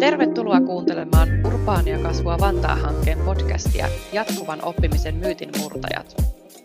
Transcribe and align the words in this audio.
Tervetuloa 0.00 0.60
kuuntelemaan 0.60 1.46
Urbaania 1.46 1.98
kasvua 1.98 2.38
Vantaa-hankkeen 2.40 3.18
podcastia 3.18 3.88
Jatkuvan 4.12 4.64
oppimisen 4.64 5.14
myytin 5.14 5.50
murtajat. 5.58 6.16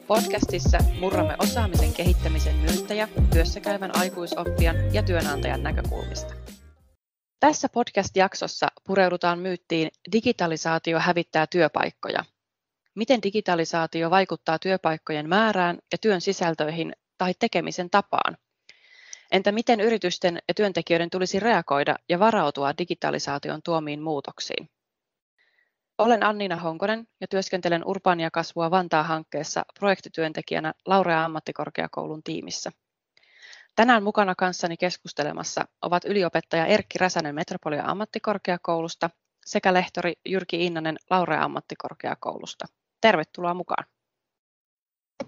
Podcastissa 0.07 0.77
murramme 0.99 1.35
osaamisen 1.39 1.93
kehittämisen 1.93 2.55
myyttejä 2.55 3.07
työssäkäyvän 3.33 3.97
aikuisoppijan 3.97 4.75
ja 4.93 5.03
työnantajan 5.03 5.63
näkökulmista. 5.63 6.33
Tässä 7.39 7.69
podcast-jaksossa 7.69 8.67
pureudutaan 8.87 9.39
myyttiin 9.39 9.89
digitalisaatio 10.11 10.99
hävittää 10.99 11.47
työpaikkoja. 11.47 12.25
Miten 12.95 13.23
digitalisaatio 13.23 14.09
vaikuttaa 14.09 14.59
työpaikkojen 14.59 15.29
määrään 15.29 15.77
ja 15.91 15.97
työn 16.01 16.21
sisältöihin 16.21 16.93
tai 17.17 17.33
tekemisen 17.39 17.89
tapaan? 17.89 18.37
Entä 19.31 19.51
miten 19.51 19.79
yritysten 19.79 20.39
ja 20.47 20.53
työntekijöiden 20.53 21.09
tulisi 21.09 21.39
reagoida 21.39 21.95
ja 22.09 22.19
varautua 22.19 22.73
digitalisaation 22.77 23.61
tuomiin 23.63 24.01
muutoksiin? 24.01 24.69
Olen 25.97 26.23
Annina 26.23 26.55
Honkonen 26.55 27.07
ja 27.21 27.27
työskentelen 27.27 27.85
Urbania 27.85 28.31
kasvua 28.31 28.71
Vantaa-hankkeessa 28.71 29.65
projektityöntekijänä 29.79 30.73
Laurea 30.85 31.25
ammattikorkeakoulun 31.25 32.23
tiimissä. 32.23 32.71
Tänään 33.75 34.03
mukana 34.03 34.35
kanssani 34.35 34.77
keskustelemassa 34.77 35.65
ovat 35.81 36.05
yliopettaja 36.05 36.65
Erkki 36.65 36.97
Räsänen 36.97 37.35
Metropolia 37.35 37.83
ammattikorkeakoulusta 37.85 39.09
sekä 39.45 39.73
lehtori 39.73 40.13
Jyrki 40.25 40.65
Innanen 40.65 40.97
Laurea 41.09 41.43
ammattikorkeakoulusta. 41.43 42.65
Tervetuloa 43.01 43.53
mukaan. 43.53 43.85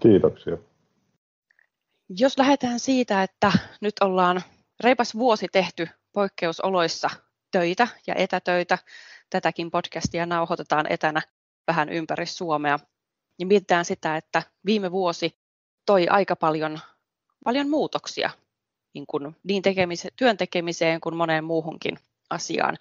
Kiitoksia. 0.00 0.58
Jos 2.16 2.38
lähdetään 2.38 2.80
siitä, 2.80 3.22
että 3.22 3.52
nyt 3.80 3.94
ollaan 4.00 4.42
reipas 4.80 5.14
vuosi 5.14 5.46
tehty 5.52 5.88
poikkeusoloissa 6.12 7.10
töitä 7.50 7.88
ja 8.06 8.14
etätöitä, 8.14 8.78
tätäkin 9.30 9.70
podcastia 9.70 10.26
nauhoitetaan 10.26 10.92
etänä 10.92 11.22
vähän 11.66 11.88
ympäri 11.88 12.26
Suomea, 12.26 12.78
niin 13.38 13.48
mietitään 13.48 13.84
sitä, 13.84 14.16
että 14.16 14.42
viime 14.66 14.92
vuosi 14.92 15.38
toi 15.86 16.08
aika 16.08 16.36
paljon, 16.36 16.80
paljon 17.44 17.70
muutoksia 17.70 18.30
niin, 18.94 19.06
kuin 19.06 19.36
niin 19.44 19.62
tekemise, 19.62 20.08
työn 20.16 20.36
tekemiseen 20.36 21.00
kuin 21.00 21.16
moneen 21.16 21.44
muuhunkin 21.44 21.98
asiaan. 22.30 22.78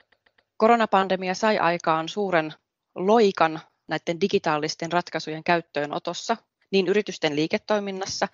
Koronapandemia 0.58 1.34
sai 1.34 1.58
aikaan 1.58 2.10
suuren 2.10 2.54
loikan 2.96 3.60
näiden 3.88 4.22
digitaalisten 4.22 4.92
ratkaisujen 4.92 5.44
käyttöönotossa 5.44 6.38
niin 6.72 6.88
yritysten 6.88 7.36
liiketoiminnassa 7.36 8.28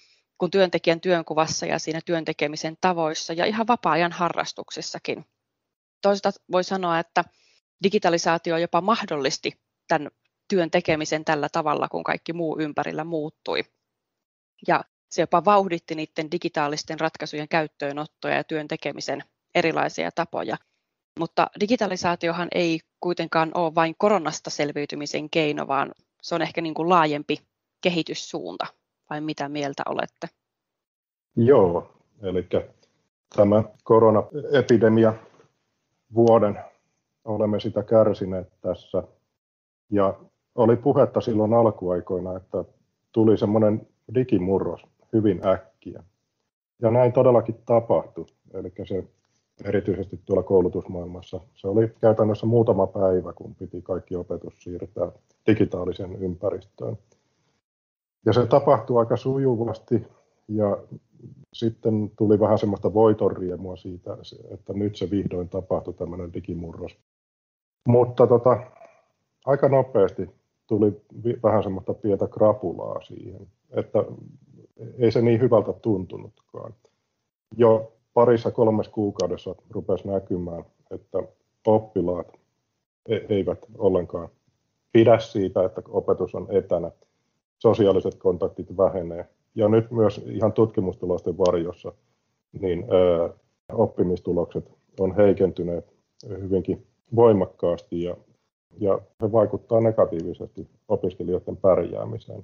kuin 0.43 0.51
työntekijän 0.51 1.01
työnkuvassa 1.01 1.65
ja 1.65 1.79
siinä 1.79 1.99
työntekemisen 2.05 2.77
tavoissa 2.81 3.33
ja 3.33 3.45
ihan 3.45 3.67
vapaa-ajan 3.67 4.11
harrastuksissakin. 4.11 5.25
Toisaalta 6.01 6.39
voi 6.51 6.63
sanoa, 6.63 6.99
että 6.99 7.23
digitalisaatio 7.83 8.57
jopa 8.57 8.81
mahdollisti 8.81 9.51
tämän 9.87 10.11
työn 10.49 10.71
tekemisen 10.71 11.25
tällä 11.25 11.49
tavalla, 11.49 11.87
kun 11.87 12.03
kaikki 12.03 12.33
muu 12.33 12.59
ympärillä 12.59 13.03
muuttui. 13.03 13.63
Ja 14.67 14.83
se 15.09 15.21
jopa 15.21 15.45
vauhditti 15.45 15.95
niiden 15.95 16.31
digitaalisten 16.31 16.99
ratkaisujen 16.99 17.47
käyttöönottoja 17.47 18.35
ja 18.35 18.43
työn 18.43 18.67
tekemisen 18.67 19.23
erilaisia 19.55 20.11
tapoja. 20.11 20.57
Mutta 21.19 21.47
digitalisaatiohan 21.59 22.47
ei 22.55 22.79
kuitenkaan 22.99 23.51
ole 23.53 23.75
vain 23.75 23.95
koronasta 23.97 24.49
selviytymisen 24.49 25.29
keino, 25.29 25.67
vaan 25.67 25.91
se 26.21 26.35
on 26.35 26.41
ehkä 26.41 26.61
niin 26.61 26.73
kuin 26.73 26.89
laajempi 26.89 27.37
kehityssuunta, 27.81 28.82
vai 29.13 29.21
mitä 29.21 29.49
mieltä 29.49 29.83
olette? 29.89 30.27
Joo, 31.35 31.91
eli 32.21 32.47
tämä 33.35 33.63
koronaepidemia 33.83 35.13
vuoden 36.15 36.59
olemme 37.25 37.59
sitä 37.59 37.83
kärsineet 37.83 38.47
tässä. 38.61 39.03
Ja 39.89 40.13
oli 40.55 40.75
puhetta 40.75 41.21
silloin 41.21 41.53
alkuaikoina, 41.53 42.37
että 42.37 42.65
tuli 43.11 43.37
semmoinen 43.37 43.87
digimurros 44.15 44.81
hyvin 45.13 45.47
äkkiä. 45.47 46.03
Ja 46.81 46.91
näin 46.91 47.13
todellakin 47.13 47.55
tapahtui. 47.65 48.25
Eli 48.53 48.71
se 48.87 49.03
erityisesti 49.63 50.19
tuolla 50.25 50.43
koulutusmaailmassa. 50.43 51.39
Se 51.55 51.67
oli 51.67 51.93
käytännössä 52.01 52.45
muutama 52.45 52.87
päivä, 52.87 53.33
kun 53.33 53.55
piti 53.55 53.81
kaikki 53.81 54.15
opetus 54.15 54.63
siirtää 54.63 55.11
digitaaliseen 55.47 56.15
ympäristöön. 56.15 56.97
Ja 58.25 58.33
se 58.33 58.45
tapahtui 58.45 58.99
aika 58.99 59.17
sujuvasti 59.17 60.07
ja 60.47 60.77
sitten 61.53 62.11
tuli 62.17 62.39
vähän 62.39 62.57
semmoista 62.57 62.93
voitonriemua 62.93 63.75
siitä, 63.75 64.17
että 64.51 64.73
nyt 64.73 64.95
se 64.95 65.09
vihdoin 65.11 65.49
tapahtui 65.49 65.93
tämmöinen 65.93 66.33
digimurros. 66.33 66.97
Mutta 67.87 68.27
tota, 68.27 68.59
aika 69.45 69.69
nopeasti 69.69 70.29
tuli 70.67 71.01
vähän 71.43 71.63
semmoista 71.63 71.93
pientä 71.93 72.27
krapulaa 72.27 73.01
siihen, 73.01 73.47
että 73.71 73.99
ei 74.97 75.11
se 75.11 75.21
niin 75.21 75.41
hyvältä 75.41 75.73
tuntunutkaan. 75.73 76.73
Jo 77.57 77.93
parissa 78.13 78.51
kolmessa 78.51 78.91
kuukaudessa 78.91 79.55
rupesi 79.69 80.07
näkymään, 80.07 80.65
että 80.91 81.23
oppilaat 81.67 82.27
e-, 83.09 83.25
eivät 83.29 83.65
ollenkaan 83.77 84.29
pidä 84.91 85.19
siitä, 85.19 85.65
että 85.65 85.81
opetus 85.89 86.35
on 86.35 86.47
etänä, 86.49 86.91
sosiaaliset 87.63 88.15
kontaktit 88.15 88.77
vähenee. 88.77 89.27
Ja 89.55 89.67
nyt 89.67 89.91
myös 89.91 90.21
ihan 90.25 90.53
tutkimustulosten 90.53 91.37
varjossa 91.37 91.93
niin 92.61 92.85
oppimistulokset 93.71 94.71
on 94.99 95.15
heikentyneet 95.15 95.93
hyvinkin 96.29 96.87
voimakkaasti 97.15 98.03
ja, 98.03 98.17
ja 98.79 98.99
se 99.21 99.31
vaikuttaa 99.31 99.81
negatiivisesti 99.81 100.67
opiskelijoiden 100.87 101.57
pärjäämiseen 101.57 102.43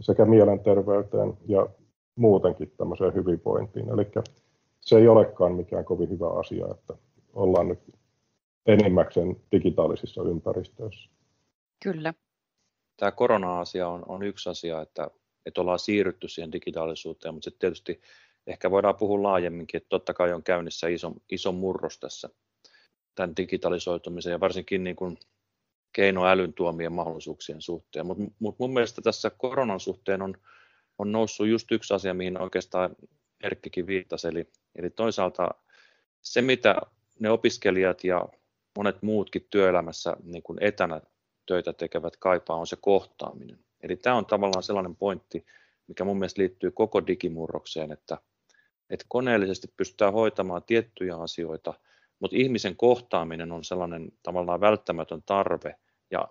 sekä 0.00 0.24
mielenterveyteen 0.24 1.34
ja 1.46 1.66
muutenkin 2.16 2.72
tämmöiseen 2.76 3.14
hyvinvointiin. 3.14 3.88
Eli 3.88 4.06
se 4.80 4.98
ei 4.98 5.08
olekaan 5.08 5.52
mikään 5.54 5.84
kovin 5.84 6.10
hyvä 6.10 6.28
asia, 6.28 6.66
että 6.70 6.94
ollaan 7.34 7.68
nyt 7.68 7.80
enimmäkseen 8.66 9.36
digitaalisissa 9.52 10.22
ympäristöissä. 10.22 11.10
Kyllä. 11.82 12.14
Tämä 12.98 13.10
korona-asia 13.10 13.88
on, 13.88 14.02
on 14.08 14.22
yksi 14.22 14.50
asia, 14.50 14.80
että, 14.80 15.10
että 15.46 15.60
ollaan 15.60 15.78
siirrytty 15.78 16.28
siihen 16.28 16.52
digitaalisuuteen, 16.52 17.34
mutta 17.34 17.44
sitten 17.44 17.60
tietysti 17.60 18.00
ehkä 18.46 18.70
voidaan 18.70 18.96
puhua 18.96 19.22
laajemminkin, 19.22 19.78
että 19.78 19.88
totta 19.88 20.14
kai 20.14 20.32
on 20.32 20.42
käynnissä 20.42 20.88
iso, 20.88 21.12
iso 21.30 21.52
murros 21.52 21.98
tässä 21.98 22.28
tämän 23.14 23.36
digitalisoitumisen 23.36 24.30
ja 24.30 24.40
varsinkin 24.40 24.84
niin 24.84 24.96
kuin 24.96 25.18
keinoälyn 25.92 26.52
tuomien 26.52 26.92
mahdollisuuksien 26.92 27.62
suhteen. 27.62 28.06
Mutta 28.06 28.24
mut 28.38 28.58
mun 28.58 28.72
mielestä 28.72 29.02
tässä 29.02 29.30
koronan 29.30 29.80
suhteen 29.80 30.22
on, 30.22 30.34
on 30.98 31.12
noussut 31.12 31.48
just 31.48 31.72
yksi 31.72 31.94
asia, 31.94 32.14
mihin 32.14 32.40
oikeastaan 32.40 32.96
Erkkikin 33.42 33.86
viittasi, 33.86 34.28
eli, 34.28 34.46
eli 34.76 34.90
toisaalta 34.90 35.48
se, 36.22 36.42
mitä 36.42 36.80
ne 37.20 37.30
opiskelijat 37.30 38.04
ja 38.04 38.28
monet 38.76 39.02
muutkin 39.02 39.46
työelämässä 39.50 40.16
niin 40.22 40.42
kuin 40.42 40.58
etänä 40.60 41.00
töitä 41.48 41.72
tekevät 41.72 42.16
kaipaa, 42.16 42.56
on 42.56 42.66
se 42.66 42.76
kohtaaminen. 42.80 43.58
Eli 43.82 43.96
tämä 43.96 44.16
on 44.16 44.26
tavallaan 44.26 44.62
sellainen 44.62 44.96
pointti, 44.96 45.46
mikä 45.86 46.04
mun 46.04 46.18
mielestä 46.18 46.42
liittyy 46.42 46.70
koko 46.70 47.06
digimurrokseen, 47.06 47.92
että, 47.92 48.18
että 48.90 49.06
koneellisesti 49.08 49.68
pystytään 49.76 50.12
hoitamaan 50.12 50.62
tiettyjä 50.62 51.16
asioita, 51.16 51.74
mutta 52.20 52.36
ihmisen 52.36 52.76
kohtaaminen 52.76 53.52
on 53.52 53.64
sellainen 53.64 54.12
tavallaan 54.22 54.60
välttämätön 54.60 55.22
tarve 55.26 55.76
ja 56.10 56.28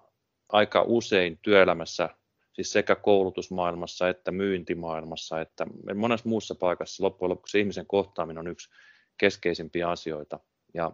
aika 0.50 0.82
usein 0.88 1.40
työelämässä 1.42 2.10
siis 2.58 2.72
sekä 2.72 2.96
koulutusmaailmassa 2.96 4.10
että 4.10 4.32
myyntimaailmassa, 4.32 5.42
että 5.42 5.66
monessa 5.96 6.30
muussa 6.30 6.56
paikassa 6.56 7.04
loppujen 7.04 7.30
lopuksi 7.30 7.60
ihmisen 7.60 7.88
kohtaaminen 7.88 8.40
on 8.40 8.48
yksi 8.48 8.70
keskeisimpiä 9.18 9.90
asioita. 9.90 10.40
Ja 10.74 10.92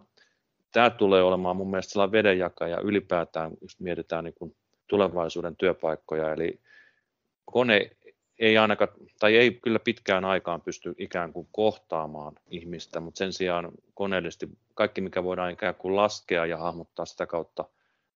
tämä 0.74 0.90
tulee 0.90 1.22
olemaan 1.22 1.56
mun 1.56 1.70
mielestä 1.70 1.92
sellainen 1.92 2.12
vedenjakaja 2.12 2.80
ylipäätään, 2.80 3.52
jos 3.60 3.80
mietitään 3.80 4.24
niin 4.24 4.34
kuin 4.34 4.56
tulevaisuuden 4.86 5.56
työpaikkoja, 5.56 6.32
eli 6.32 6.60
kone 7.44 7.90
ei 8.38 8.58
ainakaan, 8.58 8.90
tai 9.20 9.36
ei 9.36 9.50
kyllä 9.50 9.78
pitkään 9.78 10.24
aikaan 10.24 10.60
pysty 10.60 10.94
ikään 10.98 11.32
kuin 11.32 11.48
kohtaamaan 11.52 12.32
ihmistä, 12.46 13.00
mutta 13.00 13.18
sen 13.18 13.32
sijaan 13.32 13.72
koneellisesti 13.94 14.48
kaikki, 14.74 15.00
mikä 15.00 15.24
voidaan 15.24 15.50
ikään 15.50 15.74
kuin 15.74 15.96
laskea 15.96 16.46
ja 16.46 16.56
hahmottaa 16.56 17.06
sitä 17.06 17.26
kautta, 17.26 17.64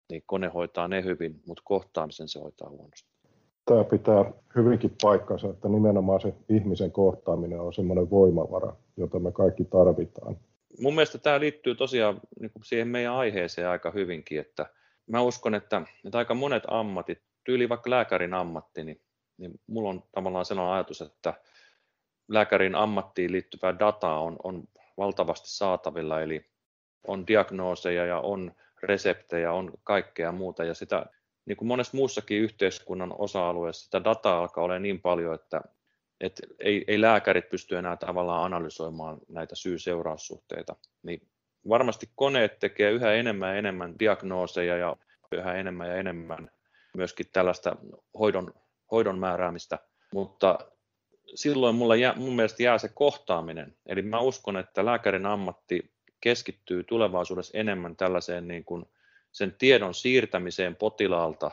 niin 0.09 0.23
kone 0.25 0.47
hoitaa 0.47 0.87
ne 0.87 1.03
hyvin, 1.03 1.41
mutta 1.45 1.63
kohtaamisen 1.65 2.27
se 2.27 2.39
hoitaa 2.39 2.69
huonosti 2.69 3.17
tämä 3.67 3.83
pitää 3.83 4.31
hyvinkin 4.55 4.95
paikkansa, 5.01 5.49
että 5.49 5.69
nimenomaan 5.69 6.21
se 6.21 6.33
ihmisen 6.49 6.91
kohtaaminen 6.91 7.59
on 7.59 7.73
semmoinen 7.73 8.09
voimavara, 8.09 8.75
jota 8.97 9.19
me 9.19 9.31
kaikki 9.31 9.65
tarvitaan. 9.65 10.37
Mun 10.79 10.95
mielestä 10.95 11.17
tämä 11.17 11.39
liittyy 11.39 11.75
tosiaan 11.75 12.19
niin 12.39 12.51
kuin 12.51 12.65
siihen 12.65 12.87
meidän 12.87 13.13
aiheeseen 13.13 13.69
aika 13.69 13.91
hyvinkin, 13.91 14.39
että 14.39 14.65
mä 15.07 15.21
uskon, 15.21 15.55
että, 15.55 15.81
että 16.05 16.17
aika 16.17 16.33
monet 16.33 16.63
ammatit, 16.67 17.21
tyyli 17.43 17.69
vaikka 17.69 17.89
lääkärin 17.89 18.33
ammatti, 18.33 18.83
niin, 18.83 19.01
niin 19.37 19.59
mulla 19.67 19.89
on 19.89 20.03
tavallaan 20.11 20.45
sellainen 20.45 20.73
ajatus, 20.73 21.01
että 21.01 21.33
lääkärin 22.27 22.75
ammattiin 22.75 23.31
liittyvää 23.31 23.79
dataa 23.79 24.19
on, 24.19 24.37
on 24.43 24.63
valtavasti 24.97 25.49
saatavilla, 25.49 26.21
eli 26.21 26.45
on 27.07 27.27
diagnooseja 27.27 28.05
ja 28.05 28.19
on 28.19 28.51
reseptejä, 28.83 29.53
on 29.53 29.71
kaikkea 29.83 30.31
muuta, 30.31 30.63
ja 30.63 30.73
sitä 30.73 31.05
niin 31.45 31.57
kuin 31.57 31.67
monessa 31.67 31.97
muussakin 31.97 32.41
yhteiskunnan 32.41 33.15
osa-alueessa 33.17 33.85
sitä 33.85 34.03
dataa 34.03 34.39
alkaa 34.39 34.63
olla 34.63 34.79
niin 34.79 35.01
paljon, 35.01 35.35
että, 35.35 35.61
että 36.21 36.47
ei, 36.59 36.83
ei 36.87 37.01
lääkärit 37.01 37.49
pysty 37.49 37.77
enää 37.77 37.97
tavallaan 37.97 38.45
analysoimaan 38.45 39.17
näitä 39.29 39.55
syy-seuraussuhteita. 39.55 40.75
Niin 41.03 41.27
varmasti 41.69 42.09
koneet 42.15 42.59
tekee 42.59 42.91
yhä 42.91 43.13
enemmän 43.13 43.49
ja 43.49 43.55
enemmän 43.55 43.99
diagnooseja 43.99 44.77
ja 44.77 44.95
yhä 45.31 45.53
enemmän 45.53 45.87
ja 45.87 45.95
enemmän 45.95 46.51
myöskin 46.95 47.25
tällaista 47.33 47.75
hoidon, 48.19 48.53
hoidon 48.91 49.19
määräämistä, 49.19 49.79
mutta 50.13 50.59
silloin 51.35 51.75
mulla 51.75 51.95
jää, 51.95 52.13
mun 52.15 52.35
mielestä 52.35 52.63
jää 52.63 52.77
se 52.77 52.87
kohtaaminen. 52.87 53.77
Eli 53.85 54.01
mä 54.01 54.19
uskon, 54.19 54.57
että 54.57 54.85
lääkärin 54.85 55.25
ammatti 55.25 55.91
keskittyy 56.21 56.83
tulevaisuudessa 56.83 57.57
enemmän 57.57 57.95
tällaiseen 57.95 58.47
niin 58.47 58.65
kuin 58.65 58.85
sen 59.31 59.55
tiedon 59.57 59.93
siirtämiseen 59.93 60.75
potilaalta 60.75 61.51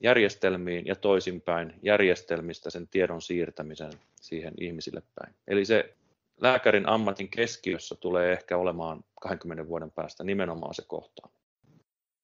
järjestelmiin 0.00 0.86
ja 0.86 0.94
toisinpäin 0.94 1.74
järjestelmistä 1.82 2.70
sen 2.70 2.88
tiedon 2.88 3.22
siirtämisen 3.22 3.92
siihen 4.20 4.54
ihmisille 4.60 5.02
päin. 5.14 5.34
Eli 5.48 5.64
se 5.64 5.94
lääkärin 6.40 6.88
ammatin 6.88 7.28
keskiössä 7.28 7.94
tulee 8.00 8.32
ehkä 8.32 8.56
olemaan 8.56 9.04
20 9.20 9.68
vuoden 9.68 9.90
päästä 9.90 10.24
nimenomaan 10.24 10.74
se 10.74 10.82
kohtaaminen. 10.86 11.44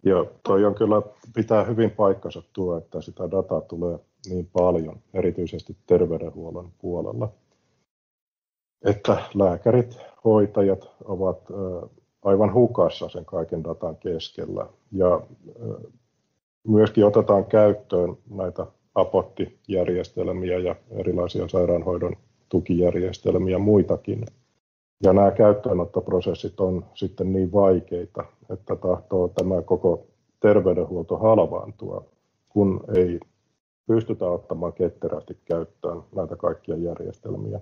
Joo, 0.03 0.33
toi 0.43 0.65
on 0.65 0.75
kyllä, 0.75 1.03
pitää 1.35 1.65
hyvin 1.65 1.91
paikkansa 1.91 2.43
tuo, 2.53 2.79
että 2.79 3.01
sitä 3.01 3.31
dataa 3.31 3.61
tulee 3.61 3.99
niin 4.29 4.49
paljon, 4.53 5.01
erityisesti 5.15 5.77
terveydenhuollon 5.87 6.73
puolella, 6.79 7.33
että 8.85 9.17
lääkärit, 9.35 9.99
hoitajat 10.25 10.91
ovat 11.05 11.39
aivan 12.23 12.55
hukassa 12.55 13.09
sen 13.09 13.25
kaiken 13.25 13.65
datan 13.65 13.97
keskellä. 13.97 14.67
Ja 14.93 15.21
myöskin 16.69 17.07
otetaan 17.07 17.45
käyttöön 17.45 18.17
näitä 18.31 18.67
apottijärjestelmiä 18.95 20.59
ja 20.59 20.77
erilaisia 20.91 21.49
sairaanhoidon 21.49 22.17
tukijärjestelmiä 22.49 23.59
muitakin. 23.59 24.25
Ja 25.03 25.13
nämä 25.13 25.31
käyttöönottoprosessit 25.31 26.61
on 26.61 26.85
sitten 26.95 27.33
niin 27.33 27.53
vaikeita, 27.53 28.25
että 28.51 28.77
tahtoo 28.77 29.29
tämä 29.29 29.63
koko 29.63 30.07
terveydenhuolto 30.41 31.19
halvaantua, 31.19 32.05
kun 32.49 32.81
ei 32.95 33.21
pystytä 33.87 34.27
ottamaan 34.27 34.73
ketterästi 34.73 35.39
käyttöön 35.45 36.03
näitä 36.17 36.37
kaikkia 36.37 36.77
järjestelmiä. 36.77 37.61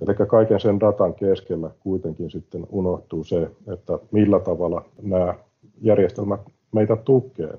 Eli 0.00 0.14
kaiken 0.28 0.60
sen 0.60 0.80
datan 0.80 1.14
keskellä 1.14 1.70
kuitenkin 1.80 2.30
sitten 2.30 2.66
unohtuu 2.70 3.24
se, 3.24 3.50
että 3.72 3.98
millä 4.10 4.40
tavalla 4.40 4.84
nämä 5.02 5.34
järjestelmät 5.80 6.40
meitä 6.72 6.96
tukee. 6.96 7.58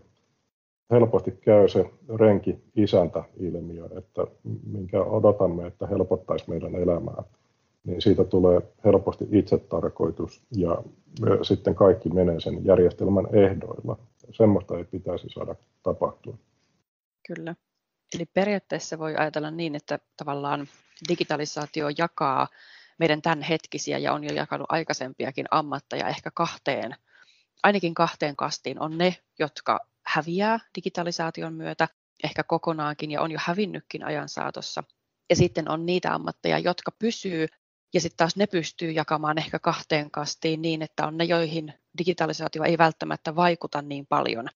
Helposti 0.94 1.32
käy 1.32 1.68
se 1.68 1.90
renki-isäntä-ilmiö, 2.20 3.86
että 3.98 4.22
minkä 4.66 5.04
odotamme, 5.04 5.68
että 5.68 5.88
helpottaisi 5.88 6.50
meidän 6.50 6.76
elämää 6.76 7.24
niin 7.84 8.02
siitä 8.02 8.24
tulee 8.24 8.62
helposti 8.86 9.26
itsetarkoitus 9.32 10.42
ja 10.56 10.84
sitten 11.42 11.76
kaikki 11.76 12.10
menee 12.10 12.40
sen 12.40 12.66
järjestelmän 12.66 13.28
ehdoilla. 13.36 13.98
Semmoista 14.32 14.78
ei 14.78 14.84
pitäisi 14.84 15.28
saada 15.30 15.56
tapahtua. 15.84 16.38
Kyllä. 17.28 17.56
Eli 18.16 18.26
periaatteessa 18.26 19.00
voi 19.00 19.16
ajatella 19.16 19.52
niin, 19.52 19.76
että 19.76 20.00
tavallaan 20.18 20.68
digitalisaatio 21.10 21.88
jakaa 21.98 22.48
meidän 22.98 23.22
tämänhetkisiä 23.22 23.98
ja 23.98 24.14
on 24.14 24.24
jo 24.24 24.34
jakanut 24.34 24.68
aikaisempiakin 24.70 25.46
ammatteja 25.52 26.08
ehkä 26.08 26.32
kahteen, 26.34 26.96
ainakin 27.64 27.94
kahteen 27.94 28.36
kastiin. 28.36 28.82
On 28.82 28.98
ne, 28.98 29.16
jotka 29.40 29.80
häviää 30.06 30.60
digitalisaation 30.76 31.54
myötä, 31.54 31.88
ehkä 32.24 32.44
kokonaankin 32.44 33.12
ja 33.12 33.22
on 33.22 33.32
jo 33.32 33.40
hävinnytkin 33.42 34.06
ajan 34.06 34.30
saatossa. 34.30 34.84
Ja 35.30 35.36
sitten 35.36 35.70
on 35.70 35.86
niitä 35.86 36.14
ammatteja, 36.14 36.60
jotka 36.60 36.92
pysyy 37.00 37.48
ja 37.94 38.02
sitten 38.02 38.18
taas 38.18 38.36
ne 38.36 38.48
pystyy 38.48 38.92
jakamaan 38.92 39.38
ehkä 39.38 39.60
kahteen 39.60 40.12
kastiin 40.12 40.62
niin, 40.62 40.82
että 40.82 41.08
on 41.08 41.18
ne, 41.18 41.24
joihin 41.24 41.74
digitalisaatio 41.98 42.64
ei 42.64 42.78
välttämättä 42.78 43.36
vaikuta 43.36 43.82
niin 43.82 44.06
paljon. 44.10 44.50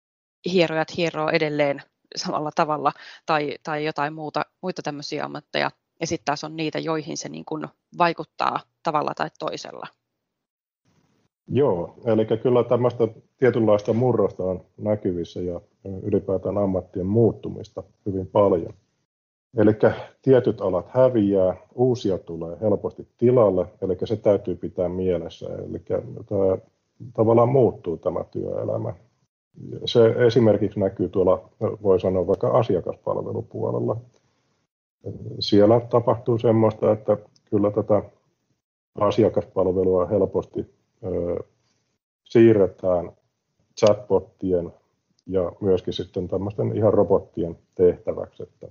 Hierojat 0.45 0.97
hieroo 0.97 1.29
edelleen 1.29 1.83
samalla 2.15 2.51
tavalla 2.55 2.91
tai, 3.25 3.55
tai 3.63 3.85
jotain 3.85 4.13
muuta, 4.13 4.45
muita 4.61 4.81
tämmöisiä 4.81 5.25
ammatteja. 5.25 5.71
Ja 6.01 6.07
sitten 6.07 6.25
taas 6.25 6.43
on 6.43 6.55
niitä, 6.55 6.79
joihin 6.79 7.17
se 7.17 7.29
niin 7.29 7.45
kuin 7.45 7.67
vaikuttaa 7.97 8.59
tavalla 8.83 9.13
tai 9.15 9.29
toisella. 9.39 9.87
Joo, 11.47 11.93
eli 12.05 12.25
kyllä 12.25 12.63
tämmöistä 12.63 13.07
tietynlaista 13.37 13.93
murrosta 13.93 14.43
on 14.43 14.61
näkyvissä 14.77 15.41
ja 15.41 15.61
ylipäätään 16.03 16.57
ammattien 16.57 17.05
muuttumista 17.05 17.83
hyvin 18.05 18.27
paljon. 18.27 18.73
Eli 19.57 19.71
tietyt 20.21 20.61
alat 20.61 20.85
häviää, 20.89 21.55
uusia 21.75 22.17
tulee 22.17 22.57
helposti 22.61 23.07
tilalle, 23.17 23.65
eli 23.81 23.97
se 24.03 24.15
täytyy 24.15 24.55
pitää 24.55 24.89
mielessä. 24.89 25.45
Eli 25.45 25.79
tämä 26.25 26.57
tavallaan 27.13 27.49
muuttuu 27.49 27.97
tämä 27.97 28.23
työelämä. 28.31 28.93
Se 29.85 30.15
esimerkiksi 30.27 30.79
näkyy 30.79 31.09
tuolla, 31.09 31.49
voi 31.83 31.99
sanoa 31.99 32.27
vaikka 32.27 32.47
asiakaspalvelupuolella. 32.47 33.97
Siellä 35.39 35.79
tapahtuu 35.79 36.37
semmoista, 36.37 36.91
että 36.91 37.17
kyllä 37.45 37.71
tätä 37.71 38.03
asiakaspalvelua 38.99 40.05
helposti 40.05 40.76
siirretään 42.23 43.11
chatbottien 43.79 44.73
ja 45.27 45.51
myöskin 45.61 45.93
sitten 45.93 46.27
tämmöisten 46.27 46.77
ihan 46.77 46.93
robottien 46.93 47.57
tehtäväksi. 47.75 48.43
Että 48.43 48.67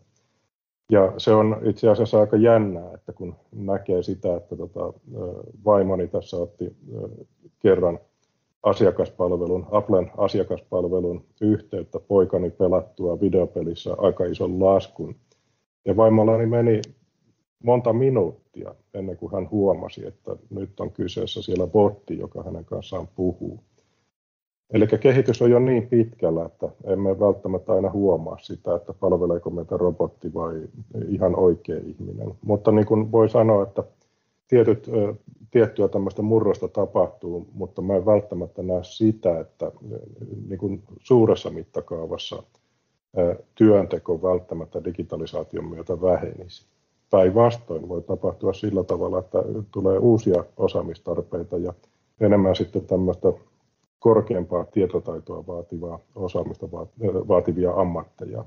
ja 0.91 1.13
se 1.19 1.35
on 1.35 1.61
itse 1.65 1.89
asiassa 1.89 2.21
aika 2.21 2.37
jännää, 2.37 2.95
että 2.95 3.13
kun 3.13 3.37
näkee 3.53 4.03
sitä, 4.03 4.37
että 4.37 4.57
tota, 4.57 4.93
vaimoni 5.65 6.09
tässä 6.09 6.37
otti 6.37 6.77
kerran 7.59 7.99
asiakaspalvelun, 8.63 9.67
Applen 9.71 10.11
asiakaspalvelun 10.17 11.25
yhteyttä 11.41 12.01
poikani 12.01 12.51
pelattua 12.51 13.21
videopelissä 13.21 13.95
aika 13.99 14.25
ison 14.25 14.65
laskun. 14.65 15.17
Ja 15.85 15.97
vaimollani 15.97 16.47
meni 16.47 16.81
monta 17.65 17.93
minuuttia 17.93 18.75
ennen 18.95 19.17
kuin 19.17 19.33
hän 19.33 19.51
huomasi, 19.51 20.07
että 20.07 20.37
nyt 20.51 20.81
on 20.81 20.93
kyseessä 20.93 21.43
siellä 21.43 21.67
botti, 21.67 22.19
joka 22.19 22.43
hänen 22.43 22.65
kanssaan 22.65 23.09
puhuu. 23.17 23.61
Eli 24.71 24.87
kehitys 25.01 25.43
on 25.43 25.51
jo 25.51 25.59
niin 25.59 25.89
pitkällä, 25.89 26.45
että 26.45 26.69
emme 26.85 27.21
välttämättä 27.21 27.73
aina 27.73 27.91
huomaa 27.91 28.39
sitä, 28.39 28.75
että 28.75 28.93
palveleeko 28.93 29.51
meitä 29.51 29.77
robotti 29.77 30.35
vai 30.35 30.63
ihan 31.09 31.39
oikea 31.39 31.81
ihminen. 31.85 32.35
Mutta 32.43 32.73
niin 32.73 32.87
kuin 32.87 33.13
voi 33.13 33.29
sanoa, 33.29 33.63
että 33.63 33.85
tietyt, 34.49 34.91
tiettyä 35.51 35.89
tämmöistä 35.89 36.23
murrosta 36.23 36.69
tapahtuu, 36.69 37.47
mutta 37.53 37.83
mä 37.83 37.97
en 37.97 38.07
välttämättä 38.07 38.63
näe 38.63 38.85
sitä, 38.85 39.41
että 39.41 39.73
niin 40.49 40.59
kuin 40.59 40.83
suuressa 40.99 41.51
mittakaavassa 41.51 42.43
työnteko 43.55 44.23
välttämättä 44.23 44.85
digitalisaation 44.85 45.65
myötä 45.65 46.01
vähenisi. 46.01 46.67
Päinvastoin 47.11 47.89
voi 47.89 48.03
tapahtua 48.03 48.53
sillä 48.53 48.85
tavalla, 48.85 49.19
että 49.19 49.39
tulee 49.73 49.99
uusia 49.99 50.45
osaamistarpeita 50.57 51.59
ja 51.59 51.75
enemmän 52.21 52.57
sitten 52.57 52.87
tämmöistä 52.87 53.33
korkeampaa 53.99 54.65
tietotaitoa 54.65 55.47
vaativaa 55.47 55.99
osaamista 56.15 56.71
vaativia 57.29 57.73
ammatteja. 57.73 58.45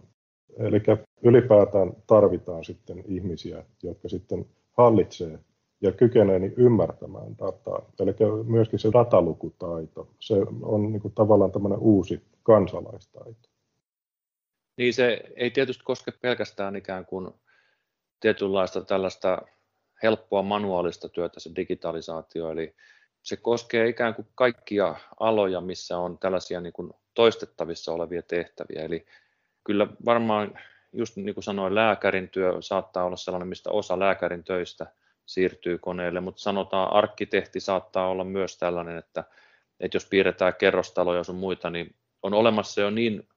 Eli 0.57 0.81
ylipäätään 1.23 1.93
tarvitaan 2.07 2.63
sitten 2.63 3.03
ihmisiä, 3.07 3.65
jotka 3.83 4.09
sitten 4.09 4.45
hallitsee 4.77 5.39
ja 5.81 5.91
kykenee 5.91 6.39
niin 6.39 6.53
ymmärtämään 6.57 7.37
dataa. 7.37 7.81
Eli 7.99 8.15
myöskin 8.47 8.79
se 8.79 8.89
datalukutaito, 8.93 10.07
se 10.19 10.35
on 10.61 10.91
niin 10.91 11.01
kuin 11.01 11.13
tavallaan 11.13 11.51
tämmöinen 11.51 11.79
uusi 11.79 12.21
kansalaistaito. 12.43 13.49
Niin 14.77 14.93
se 14.93 15.23
ei 15.35 15.51
tietysti 15.51 15.83
koske 15.83 16.11
pelkästään 16.21 16.75
ikään 16.75 17.05
kuin 17.05 17.27
tietynlaista 18.19 18.81
tällaista 18.81 19.41
helppoa 20.03 20.41
manuaalista 20.41 21.09
työtä 21.09 21.39
se 21.39 21.51
digitalisaatio, 21.55 22.51
eli 22.51 22.75
se 23.21 23.37
koskee 23.37 23.87
ikään 23.87 24.15
kuin 24.15 24.27
kaikkia 24.35 24.95
aloja, 25.19 25.61
missä 25.61 25.97
on 25.97 26.17
tällaisia 26.19 26.61
niin 26.61 26.73
kuin 26.73 26.93
toistettavissa 27.13 27.91
olevia 27.93 28.21
tehtäviä. 28.21 28.85
Eli 28.85 29.05
kyllä 29.63 29.87
varmaan, 30.05 30.59
just 30.93 31.15
niin 31.15 31.33
kuin 31.33 31.43
sanoin, 31.43 31.75
lääkärin 31.75 32.29
työ 32.29 32.53
saattaa 32.59 33.03
olla 33.03 33.17
sellainen, 33.17 33.47
mistä 33.47 33.69
osa 33.71 33.99
lääkärin 33.99 34.43
töistä 34.43 34.87
siirtyy 35.25 35.77
koneelle, 35.77 36.19
mutta 36.19 36.41
sanotaan 36.41 36.93
arkkitehti 36.93 37.59
saattaa 37.59 38.07
olla 38.07 38.23
myös 38.23 38.57
tällainen, 38.57 38.97
että, 38.97 39.23
että 39.79 39.95
jos 39.95 40.05
piirretään 40.05 40.55
kerrostaloja 40.55 41.23
sun 41.23 41.35
muita, 41.35 41.69
niin 41.69 41.95
on 42.23 42.33
olemassa 42.33 42.81
jo 42.81 42.89
niin 42.89 43.27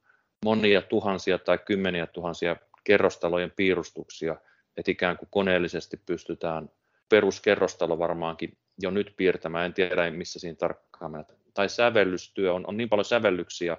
monia 0.45 0.83
tuhansia 0.83 1.39
tai 1.39 1.59
kymmeniä 1.59 2.07
tuhansia 2.07 2.57
kerrostalojen 2.85 3.53
piirustuksia 3.57 4.37
että 4.77 4.91
ikään 4.91 5.17
kuin 5.17 5.29
koneellisesti 5.31 5.97
pystytään 6.07 6.71
peruskerrostalo 7.09 7.99
varmaankin 7.99 8.59
jo 8.83 8.91
nyt 8.91 9.15
piirtämään, 9.17 9.67
en 9.67 9.75
tiedä 9.75 10.11
missä 10.11 10.39
siinä 10.39 10.57
tarkkaan 10.57 11.11
mennä. 11.11 11.27
Tai 11.55 11.69
sävellystyö, 11.69 12.55
on, 12.55 12.67
on 12.67 12.77
niin 12.77 12.89
paljon 12.89 13.05
sävellyksiä, 13.05 13.77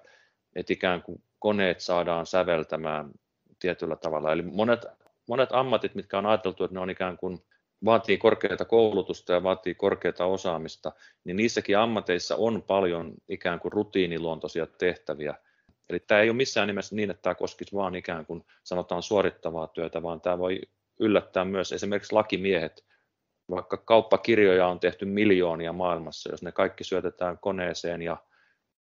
että 0.55 0.73
ikään 0.73 1.01
kuin 1.01 1.23
koneet 1.39 1.79
saadaan 1.79 2.25
säveltämään 2.25 3.11
tietyllä 3.59 3.95
tavalla. 3.95 4.31
Eli 4.31 4.41
monet, 4.41 4.85
monet 5.27 5.49
ammatit, 5.51 5.95
mitkä 5.95 6.17
on 6.17 6.25
ajateltu, 6.25 6.63
että 6.63 6.73
ne 6.73 6.79
on 6.79 6.89
ikään 6.89 7.17
kuin 7.17 7.37
vaatii 7.85 8.17
korkeata 8.17 8.65
koulutusta 8.65 9.33
ja 9.33 9.43
vaatii 9.43 9.75
korkeata 9.75 10.25
osaamista, 10.25 10.91
niin 11.23 11.37
niissäkin 11.37 11.77
ammateissa 11.77 12.35
on 12.35 12.63
paljon 12.67 13.13
ikään 13.29 13.59
kuin 13.59 13.71
rutiiniluontoisia 13.71 14.65
tehtäviä. 14.65 15.35
Eli 15.89 15.99
tämä 15.99 16.21
ei 16.21 16.29
ole 16.29 16.37
missään 16.37 16.67
nimessä 16.67 16.95
niin, 16.95 17.11
että 17.11 17.21
tämä 17.21 17.35
koskisi 17.35 17.75
vain 17.75 17.95
ikään 17.95 18.25
kuin 18.25 18.45
sanotaan 18.63 19.03
suorittavaa 19.03 19.67
työtä, 19.67 20.03
vaan 20.03 20.21
tämä 20.21 20.37
voi 20.37 20.61
yllättää 20.99 21.45
myös 21.45 21.71
esimerkiksi 21.71 22.13
lakimiehet, 22.13 22.85
vaikka 23.49 23.77
kauppakirjoja 23.77 24.67
on 24.67 24.79
tehty 24.79 25.05
miljoonia 25.05 25.73
maailmassa, 25.73 26.31
jos 26.31 26.43
ne 26.43 26.51
kaikki 26.51 26.83
syötetään 26.83 27.37
koneeseen 27.37 28.01
ja 28.01 28.17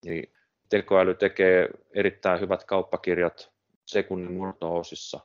niin 0.05 0.33
tekoäly 0.69 1.15
tekee 1.15 1.69
erittäin 1.93 2.39
hyvät 2.39 2.63
kauppakirjat 2.63 3.51
sekunnin 3.86 4.33
murto-osissa, 4.33 5.19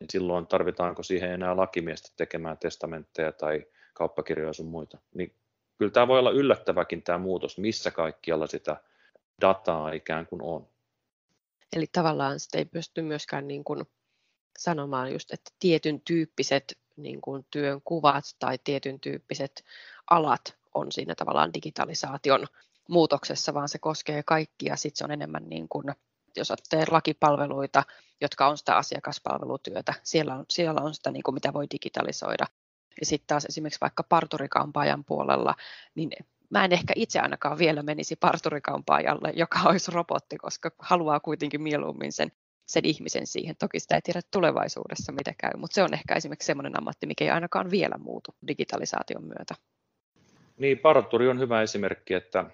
niin 0.00 0.10
silloin 0.10 0.46
tarvitaanko 0.46 1.02
siihen 1.02 1.30
enää 1.30 1.56
lakimiestä 1.56 2.08
tekemään 2.16 2.58
testamentteja 2.58 3.32
tai 3.32 3.66
kauppakirjoja 3.94 4.52
sun 4.52 4.66
muita. 4.66 4.98
Niin 5.14 5.34
kyllä 5.78 5.92
tämä 5.92 6.08
voi 6.08 6.18
olla 6.18 6.30
yllättäväkin 6.30 7.02
tämä 7.02 7.18
muutos, 7.18 7.58
missä 7.58 7.90
kaikkialla 7.90 8.46
sitä 8.46 8.76
dataa 9.40 9.92
ikään 9.92 10.26
kuin 10.26 10.42
on. 10.42 10.68
Eli 11.76 11.86
tavallaan 11.92 12.40
sitä 12.40 12.58
ei 12.58 12.64
pysty 12.64 13.02
myöskään 13.02 13.48
niin 13.48 13.64
kuin 13.64 13.84
sanomaan 14.58 15.12
just, 15.12 15.32
että 15.32 15.50
tietyn 15.58 16.00
tyyppiset 16.00 16.78
niin 16.96 17.20
kuin 17.20 17.46
työn 17.50 17.80
kuvat 17.84 18.24
tai 18.38 18.58
tietyn 18.64 19.00
tyyppiset 19.00 19.64
alat 20.10 20.56
on 20.74 20.92
siinä 20.92 21.14
tavallaan 21.14 21.54
digitalisaation 21.54 22.46
muutoksessa, 22.88 23.54
vaan 23.54 23.68
se 23.68 23.78
koskee 23.78 24.22
kaikkia. 24.22 24.76
Sitten 24.76 24.98
se 24.98 25.04
on 25.04 25.10
enemmän 25.10 25.48
niin 25.48 25.68
kuin, 25.68 25.84
jos 26.36 26.50
ottaa 26.50 26.84
lakipalveluita, 26.90 27.82
jotka 28.20 28.46
on 28.46 28.58
sitä 28.58 28.76
asiakaspalvelutyötä, 28.76 29.94
siellä 30.02 30.34
on, 30.34 30.44
siellä 30.50 30.80
on 30.80 30.94
sitä, 30.94 31.10
niin 31.10 31.22
kuin 31.22 31.34
mitä 31.34 31.52
voi 31.52 31.66
digitalisoida. 31.70 32.46
Ja 33.00 33.06
sitten 33.06 33.26
taas 33.26 33.44
esimerkiksi 33.44 33.80
vaikka 33.80 34.02
parturikampaajan 34.02 35.04
puolella, 35.04 35.54
niin 35.94 36.10
mä 36.50 36.64
en 36.64 36.72
ehkä 36.72 36.92
itse 36.96 37.20
ainakaan 37.20 37.58
vielä 37.58 37.82
menisi 37.82 38.16
parturikampaajalle, 38.16 39.32
joka 39.36 39.60
olisi 39.64 39.90
robotti, 39.90 40.36
koska 40.36 40.70
haluaa 40.78 41.20
kuitenkin 41.20 41.62
mieluummin 41.62 42.12
sen 42.12 42.32
sen 42.66 42.84
ihmisen 42.84 43.26
siihen. 43.26 43.56
Toki 43.58 43.80
sitä 43.80 43.94
ei 43.94 44.00
tiedä 44.02 44.20
tulevaisuudessa, 44.32 45.12
mitä 45.12 45.32
käy, 45.38 45.50
mutta 45.56 45.74
se 45.74 45.82
on 45.82 45.94
ehkä 45.94 46.14
esimerkiksi 46.14 46.46
sellainen 46.46 46.78
ammatti, 46.78 47.06
mikä 47.06 47.24
ei 47.24 47.30
ainakaan 47.30 47.70
vielä 47.70 47.98
muutu 47.98 48.34
digitalisaation 48.48 49.24
myötä. 49.24 49.54
Niin, 50.56 50.78
parturi 50.78 51.28
on 51.28 51.40
hyvä 51.40 51.62
esimerkki, 51.62 52.14
että 52.14 52.44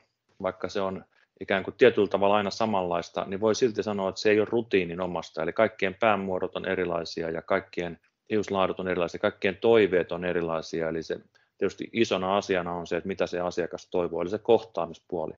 vaikka 0.42 0.68
se 0.68 0.80
on 0.80 1.04
ikään 1.40 1.64
kuin 1.64 1.74
tietyllä 1.78 2.08
tavalla 2.08 2.36
aina 2.36 2.50
samanlaista, 2.50 3.24
niin 3.24 3.40
voi 3.40 3.54
silti 3.54 3.82
sanoa, 3.82 4.08
että 4.08 4.20
se 4.20 4.30
ei 4.30 4.40
ole 4.40 4.48
rutiinin 4.50 5.00
omasta. 5.00 5.42
Eli 5.42 5.52
kaikkien 5.52 5.94
päämuodot 5.94 6.56
on 6.56 6.68
erilaisia 6.68 7.30
ja 7.30 7.42
kaikkien 7.42 7.98
hiuslaadut 8.30 8.80
on 8.80 8.88
erilaisia, 8.88 9.20
kaikkien 9.20 9.56
toiveet 9.56 10.12
on 10.12 10.24
erilaisia. 10.24 10.88
Eli 10.88 11.02
se 11.02 11.20
tietysti 11.58 11.90
isona 11.92 12.36
asiana 12.36 12.72
on 12.72 12.86
se, 12.86 12.96
että 12.96 13.08
mitä 13.08 13.26
se 13.26 13.40
asiakas 13.40 13.88
toivoo, 13.90 14.22
eli 14.22 14.30
se 14.30 14.38
kohtaamispuoli. 14.38 15.32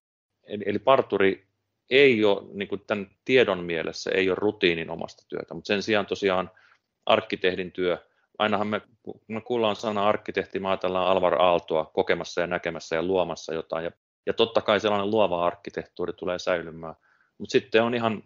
Eli, 0.45 0.63
eli 0.67 0.79
parturi 0.79 1.47
ei 1.91 2.25
ole 2.25 2.43
niin 2.53 2.69
kuin 2.69 2.83
tämän 2.87 3.11
tiedon 3.25 3.65
mielessä 3.65 4.11
ei 4.15 4.31
ole 4.31 4.37
rutiinin 4.41 4.91
omasta 4.91 5.23
työtä, 5.29 5.55
mutta 5.55 5.69
sen 5.69 5.83
sijaan 5.83 6.07
tosiaan 6.07 6.51
arkkitehdin 7.07 7.73
työ, 7.73 7.99
ainahan 8.39 8.67
me, 8.67 8.81
me 9.29 9.41
kuullaan 9.41 9.77
sana 9.77 10.09
arkkitehti, 10.09 10.59
me 10.59 10.69
ajatellaan 10.69 11.09
Alvar 11.09 11.43
Aaltoa 11.43 11.85
kokemassa 11.85 12.41
ja 12.41 12.47
näkemässä 12.47 12.97
ja 12.97 13.03
luomassa 13.03 13.55
jotain, 13.55 13.85
ja, 13.85 13.91
ja 14.27 14.33
totta 14.33 14.61
kai 14.61 14.81
sellainen 14.81 15.11
luova 15.11 15.47
arkkitehtuuri 15.47 16.13
tulee 16.13 16.39
säilymään, 16.39 16.95
mutta 17.39 17.53
sitten 17.53 17.83
on 17.83 17.95
ihan, 17.95 18.23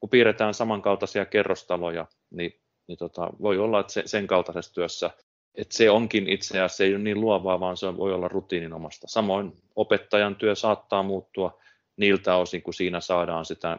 kun 0.00 0.10
piirretään 0.10 0.54
samankaltaisia 0.54 1.24
kerrostaloja, 1.24 2.06
niin, 2.30 2.60
niin 2.86 2.98
tota, 2.98 3.30
voi 3.42 3.58
olla, 3.58 3.80
että 3.80 3.92
se, 3.92 4.02
sen 4.06 4.26
kaltaisessa 4.26 4.74
työssä, 4.74 5.10
että 5.54 5.76
se 5.76 5.90
onkin 5.90 6.28
itse 6.28 6.48
asiassa, 6.48 6.76
se 6.76 6.84
ei 6.84 6.94
ole 6.94 7.02
niin 7.02 7.20
luovaa, 7.20 7.60
vaan 7.60 7.76
se 7.76 7.96
voi 7.96 8.12
olla 8.12 8.28
rutiininomasta. 8.28 9.06
Samoin 9.08 9.52
opettajan 9.76 10.36
työ 10.36 10.54
saattaa 10.54 11.02
muuttua, 11.02 11.60
niiltä 11.98 12.36
osin, 12.36 12.62
kun 12.62 12.74
siinä 12.74 13.00
saadaan 13.00 13.44
sitä 13.44 13.78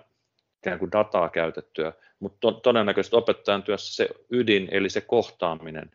ikään 0.57 0.79
kuin 0.79 0.91
dataa 0.91 1.29
käytettyä. 1.29 1.93
Mutta 2.19 2.37
to, 2.39 2.51
todennäköisesti 2.51 3.15
opettajan 3.15 3.63
työssä 3.63 3.95
se 3.95 4.09
ydin, 4.29 4.67
eli 4.71 4.89
se 4.89 5.01
kohtaaminen, 5.01 5.91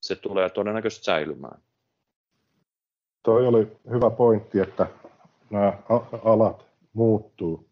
se 0.00 0.16
tulee 0.16 0.50
todennäköisesti 0.50 1.04
säilymään. 1.04 1.60
Toi 3.22 3.46
oli 3.46 3.76
hyvä 3.90 4.10
pointti, 4.10 4.60
että 4.60 4.86
nämä 5.50 5.72
alat 6.24 6.66
muuttuu 6.92 7.68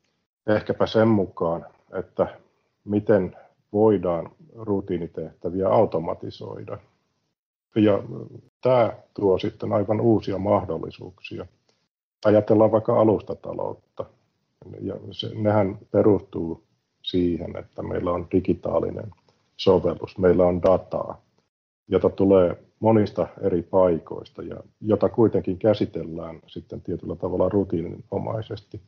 ehkäpä 0.46 0.86
sen 0.86 1.08
mukaan, 1.08 1.66
että 1.98 2.40
miten 2.84 3.36
voidaan 3.72 4.30
rutiinitehtäviä 4.54 5.68
automatisoida. 5.68 6.78
Ja 7.76 8.02
tämä 8.60 8.92
tuo 9.14 9.38
sitten 9.38 9.72
aivan 9.72 10.00
uusia 10.00 10.38
mahdollisuuksia 10.38 11.46
ajatellaan 12.24 12.72
vaikka 12.72 13.00
alustataloutta, 13.00 14.04
ja 14.80 14.94
se, 15.10 15.30
nehän 15.34 15.78
perustuu 15.90 16.64
siihen, 17.02 17.56
että 17.56 17.82
meillä 17.82 18.12
on 18.12 18.26
digitaalinen 18.32 19.10
sovellus, 19.56 20.18
meillä 20.18 20.46
on 20.46 20.62
dataa, 20.62 21.22
jota 21.88 22.10
tulee 22.10 22.56
monista 22.80 23.26
eri 23.40 23.62
paikoista 23.62 24.42
ja 24.42 24.56
jota 24.80 25.08
kuitenkin 25.08 25.58
käsitellään 25.58 26.40
sitten 26.46 26.80
tietyllä 26.80 27.16
tavalla 27.16 27.48
rutiininomaisesti. 27.48 28.80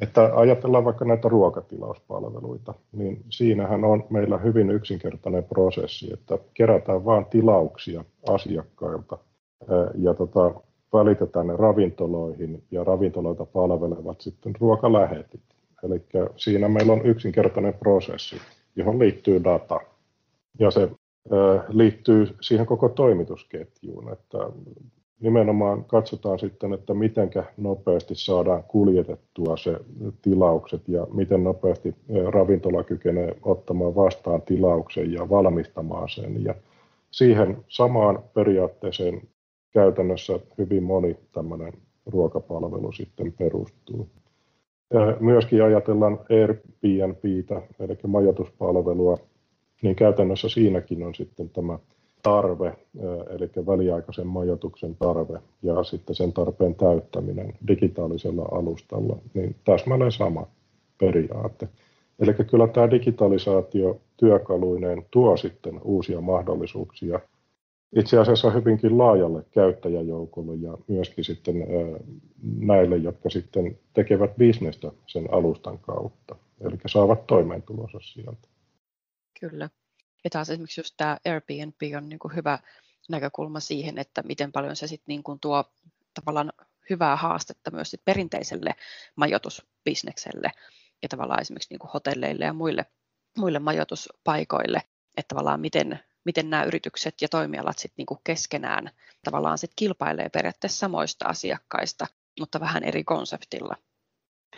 Että 0.00 0.30
ajatellaan 0.34 0.84
vaikka 0.84 1.04
näitä 1.04 1.28
ruokatilauspalveluita, 1.28 2.74
niin 2.92 3.24
siinähän 3.30 3.84
on 3.84 4.04
meillä 4.10 4.38
hyvin 4.38 4.70
yksinkertainen 4.70 5.44
prosessi, 5.44 6.12
että 6.12 6.38
kerätään 6.54 7.04
vain 7.04 7.26
tilauksia 7.26 8.04
asiakkailta 8.28 9.18
ja 9.94 10.14
tota, 10.14 10.54
välitetään 10.92 11.46
ne 11.46 11.56
ravintoloihin 11.56 12.62
ja 12.70 12.84
ravintoloita 12.84 13.46
palvelevat 13.46 14.20
sitten 14.20 14.52
ruokalähetit. 14.60 15.40
Eli 15.84 16.02
siinä 16.36 16.68
meillä 16.68 16.92
on 16.92 17.06
yksinkertainen 17.06 17.74
prosessi, 17.74 18.36
johon 18.76 18.98
liittyy 18.98 19.44
data. 19.44 19.80
Ja 20.58 20.70
se 20.70 20.90
liittyy 21.68 22.26
siihen 22.40 22.66
koko 22.66 22.88
toimitusketjuun, 22.88 24.12
että 24.12 24.38
nimenomaan 25.20 25.84
katsotaan 25.84 26.38
sitten, 26.38 26.72
että 26.72 26.94
miten 26.94 27.30
nopeasti 27.56 28.14
saadaan 28.14 28.62
kuljetettua 28.62 29.56
se 29.56 29.76
tilaukset 30.22 30.88
ja 30.88 31.06
miten 31.12 31.44
nopeasti 31.44 31.94
ravintola 32.28 32.84
kykenee 32.84 33.36
ottamaan 33.42 33.94
vastaan 33.94 34.42
tilauksen 34.42 35.12
ja 35.12 35.28
valmistamaan 35.28 36.08
sen. 36.08 36.44
Ja 36.44 36.54
siihen 37.10 37.64
samaan 37.68 38.22
periaatteeseen 38.34 39.22
käytännössä 39.72 40.40
hyvin 40.58 40.82
moni 40.82 41.16
tämmöinen 41.32 41.72
ruokapalvelu 42.06 42.92
sitten 42.92 43.32
perustuu. 43.32 44.08
Ja 44.92 45.16
myöskin 45.20 45.64
ajatellaan 45.64 46.20
Airbnbtä, 46.30 47.62
eli 47.80 47.98
majoituspalvelua, 48.06 49.18
niin 49.82 49.96
käytännössä 49.96 50.48
siinäkin 50.48 51.02
on 51.02 51.14
sitten 51.14 51.50
tämä 51.50 51.78
tarve, 52.22 52.76
eli 53.30 53.66
väliaikaisen 53.66 54.26
majoituksen 54.26 54.96
tarve 54.96 55.40
ja 55.62 55.84
sitten 55.84 56.14
sen 56.14 56.32
tarpeen 56.32 56.74
täyttäminen 56.74 57.52
digitaalisella 57.68 58.48
alustalla, 58.52 59.16
niin 59.34 59.56
täsmälleen 59.64 60.12
sama 60.12 60.46
periaate. 60.98 61.68
Eli 62.18 62.34
kyllä 62.34 62.68
tämä 62.68 62.90
digitalisaatio 62.90 64.00
työkaluineen 64.16 65.06
tuo 65.10 65.36
sitten 65.36 65.80
uusia 65.84 66.20
mahdollisuuksia 66.20 67.20
itse 67.96 68.18
asiassa 68.18 68.50
hyvinkin 68.50 68.98
laajalle 68.98 69.44
käyttäjäjoukolle 69.50 70.54
ja 70.54 70.78
myöskin 70.88 71.24
sitten 71.24 71.54
näille, 72.42 72.96
jotka 72.96 73.30
sitten 73.30 73.78
tekevät 73.92 74.36
bisnestä 74.36 74.92
sen 75.06 75.34
alustan 75.34 75.78
kautta, 75.78 76.36
eli 76.60 76.76
saavat 76.86 77.26
toimeentulonsa 77.26 77.98
sieltä. 78.02 78.48
Kyllä. 79.40 79.70
Ja 80.24 80.30
taas 80.30 80.50
esimerkiksi 80.50 80.80
just 80.80 80.94
tämä 80.96 81.16
Airbnb 81.24 81.96
on 81.96 82.08
niin 82.08 82.18
kuin 82.18 82.36
hyvä 82.36 82.58
näkökulma 83.08 83.60
siihen, 83.60 83.98
että 83.98 84.22
miten 84.22 84.52
paljon 84.52 84.76
se 84.76 84.86
sitten 84.86 85.04
niin 85.06 85.22
kuin 85.22 85.40
tuo 85.40 85.64
tavallaan 86.14 86.52
hyvää 86.90 87.16
haastetta 87.16 87.70
myös 87.70 87.90
sit 87.90 88.04
perinteiselle 88.04 88.74
majoitusbisnekselle 89.16 90.50
ja 91.02 91.08
tavallaan 91.08 91.40
esimerkiksi 91.40 91.70
niin 91.70 91.78
kuin 91.78 91.90
hotelleille 91.94 92.44
ja 92.44 92.52
muille, 92.52 92.86
muille 93.38 93.58
majoituspaikoille, 93.58 94.82
että 95.16 95.34
tavallaan 95.34 95.60
miten 95.60 96.00
miten 96.24 96.50
nämä 96.50 96.64
yritykset 96.64 97.22
ja 97.22 97.28
toimialat 97.28 97.78
sitten 97.78 97.94
niinku 97.96 98.20
keskenään 98.24 98.90
tavallaan 99.24 99.58
sit 99.58 99.72
kilpailee 99.76 100.28
periaatteessa 100.28 100.78
samoista 100.78 101.28
asiakkaista, 101.28 102.06
mutta 102.40 102.60
vähän 102.60 102.84
eri 102.84 103.04
konseptilla. 103.04 103.76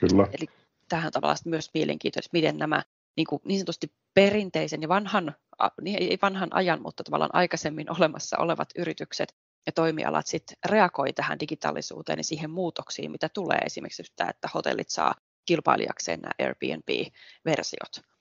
Kyllä. 0.01 0.27
Eli 0.33 0.47
tähän 0.89 1.13
tavallaan 1.13 1.39
myös 1.45 1.71
mielenkiintoista, 1.75 2.31
miten 2.33 2.59
nämä 2.59 2.83
niin, 3.17 3.27
kuin 3.27 3.43
niin 3.45 3.59
sanotusti 3.59 3.93
perinteisen 4.15 4.83
ja 4.83 4.89
vanhan, 4.89 5.37
niin 5.81 6.03
ei 6.03 6.19
vanhan 6.23 6.49
ajan, 6.53 6.83
mutta 6.83 7.05
tavallaan 7.05 7.35
aikaisemmin 7.35 7.97
olemassa 7.97 8.39
olevat 8.39 8.69
yritykset 8.79 9.35
ja 9.67 9.73
toimialat 9.73 10.27
sitten 10.27 10.57
reagoi 10.67 11.13
tähän 11.13 11.41
digitaalisuuteen 11.41 12.19
ja 12.19 12.25
siihen 12.25 12.51
muutoksiin, 12.51 13.11
mitä 13.11 13.29
tulee 13.29 13.59
esimerkiksi 13.59 14.03
sitä, 14.03 14.27
että 14.29 14.49
hotellit 14.55 14.89
saa 14.89 15.15
kilpailijakseen 15.47 16.21
nämä 16.21 16.33
Airbnb-versiot. 16.39 18.12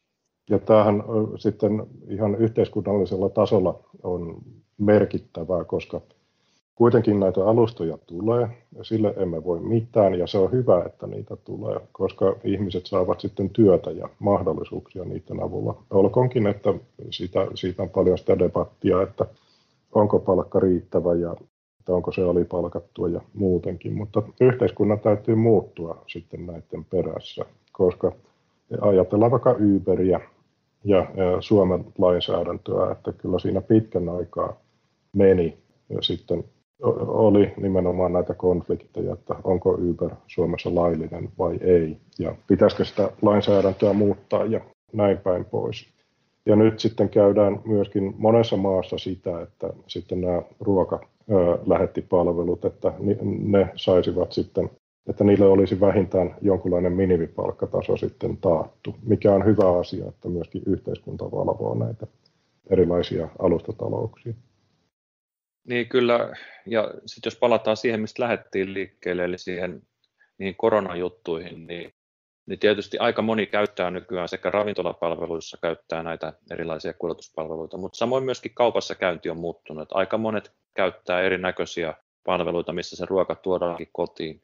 Ja 0.51 0.59
tämähän 0.59 1.03
sitten 1.37 1.87
ihan 2.07 2.35
yhteiskunnallisella 2.35 3.29
tasolla 3.29 3.79
on 4.03 4.37
merkittävää, 4.77 5.63
koska 5.63 6.01
kuitenkin 6.75 7.19
näitä 7.19 7.45
alustoja 7.45 7.97
tulee, 7.97 8.47
ja 8.75 8.83
sille 8.83 9.13
emme 9.17 9.43
voi 9.43 9.59
mitään, 9.59 10.19
ja 10.19 10.27
se 10.27 10.37
on 10.37 10.51
hyvä, 10.51 10.83
että 10.85 11.07
niitä 11.07 11.35
tulee, 11.35 11.79
koska 11.91 12.35
ihmiset 12.43 12.85
saavat 12.85 13.19
sitten 13.19 13.49
työtä 13.49 13.91
ja 13.91 14.09
mahdollisuuksia 14.19 15.03
niiden 15.05 15.43
avulla. 15.43 15.83
Olkoonkin, 15.89 16.47
että 16.47 16.73
siitä, 17.09 17.47
siitä 17.55 17.83
on 17.83 17.89
paljon 17.89 18.17
sitä 18.17 18.39
debattia, 18.39 19.01
että 19.01 19.25
onko 19.91 20.19
palkka 20.19 20.59
riittävä 20.59 21.15
ja 21.15 21.35
että 21.79 21.93
onko 21.93 22.11
se 22.11 22.23
alipalkattua 22.23 23.09
ja 23.09 23.21
muutenkin, 23.33 23.93
mutta 23.93 24.23
yhteiskunnan 24.41 24.99
täytyy 24.99 25.35
muuttua 25.35 26.03
sitten 26.07 26.45
näiden 26.45 26.85
perässä, 26.89 27.45
koska 27.71 28.11
ajatellaan 28.81 29.31
vaikka 29.31 29.55
Uberia 29.75 30.19
ja 30.83 31.07
Suomen 31.39 31.85
lainsäädäntöä, 31.97 32.91
että 32.91 33.11
kyllä 33.11 33.39
siinä 33.39 33.61
pitkän 33.61 34.09
aikaa 34.09 34.53
meni 35.13 35.57
ja 35.89 36.01
sitten 36.01 36.43
oli 37.07 37.53
nimenomaan 37.57 38.13
näitä 38.13 38.33
konflikteja, 38.33 39.13
että 39.13 39.35
onko 39.43 39.77
Uber 39.89 40.09
Suomessa 40.27 40.75
laillinen 40.75 41.29
vai 41.39 41.57
ei, 41.61 41.97
ja 42.19 42.35
pitäisikö 42.47 42.85
sitä 42.85 43.11
lainsäädäntöä 43.21 43.93
muuttaa 43.93 44.45
ja 44.45 44.61
näin 44.93 45.17
päin 45.17 45.45
pois. 45.45 45.89
Ja 46.45 46.55
nyt 46.55 46.79
sitten 46.79 47.09
käydään 47.09 47.61
myöskin 47.65 48.15
monessa 48.17 48.57
maassa 48.57 48.97
sitä, 48.97 49.41
että 49.41 49.73
sitten 49.87 50.21
nämä 50.21 50.41
ruokalähettipalvelut, 50.59 52.65
että 52.65 52.93
ne 53.39 53.69
saisivat 53.75 54.31
sitten, 54.31 54.69
että 55.09 55.23
niille 55.23 55.45
olisi 55.45 55.79
vähintään 55.79 56.35
jonkunlainen 56.41 56.93
minimipalkkataso 56.93 57.97
sitten 57.97 58.37
taattu, 58.37 58.95
mikä 59.03 59.33
on 59.33 59.45
hyvä 59.45 59.79
asia, 59.79 60.05
että 60.07 60.29
myöskin 60.29 60.61
yhteiskunta 60.65 61.25
valvoo 61.25 61.75
näitä 61.75 62.07
erilaisia 62.69 63.29
alustatalouksia. 63.39 64.33
Niin 65.67 65.89
kyllä, 65.89 66.33
ja 66.65 66.93
sitten 67.05 67.27
jos 67.31 67.39
palataan 67.39 67.77
siihen, 67.77 68.01
mistä 68.01 68.23
lähdettiin 68.23 68.73
liikkeelle, 68.73 69.23
eli 69.23 69.37
siihen 69.37 69.81
niihin 70.37 70.55
koronajuttuihin, 70.57 71.67
niin, 71.67 71.93
niin 72.45 72.59
tietysti 72.59 72.97
aika 72.97 73.21
moni 73.21 73.45
käyttää 73.45 73.91
nykyään 73.91 74.29
sekä 74.29 74.51
ravintolapalveluissa 74.51 75.57
käyttää 75.61 76.03
näitä 76.03 76.33
erilaisia 76.51 76.93
kuljetuspalveluita, 76.93 77.77
mutta 77.77 77.97
samoin 77.97 78.23
myöskin 78.23 78.53
kaupassa 78.53 78.95
käynti 78.95 79.29
on 79.29 79.37
muuttunut. 79.37 79.89
Aika 79.91 80.17
monet 80.17 80.51
käyttää 80.73 81.21
erinäköisiä 81.21 81.93
palveluita, 82.25 82.73
missä 82.73 82.95
se 82.95 83.05
ruoka 83.05 83.35
tuodaankin 83.35 83.89
kotiin. 83.91 84.41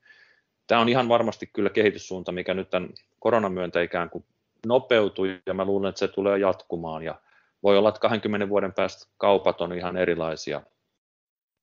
Tämä 0.68 0.82
on 0.82 0.90
ihan 0.90 1.10
varmasti 1.10 1.48
kyllä 1.54 1.70
kehityssuunta, 1.70 2.32
mikä 2.32 2.54
nyt 2.54 2.70
tämän 2.70 2.90
koronan 3.20 3.52
myöntä 3.52 3.82
ikään 3.82 4.10
kuin 4.10 4.26
nopeutui, 4.66 5.42
ja 5.46 5.54
mä 5.54 5.66
luulen, 5.66 5.90
että 5.90 6.00
se 6.00 6.08
tulee 6.08 6.38
jatkumaan, 6.38 7.04
ja 7.04 7.22
voi 7.64 7.78
olla, 7.78 7.90
että 7.90 8.02
20 8.02 8.50
vuoden 8.50 8.74
päästä 8.74 9.12
kaupat 9.18 9.62
on 9.62 9.74
ihan 9.74 9.98
erilaisia. 9.98 10.62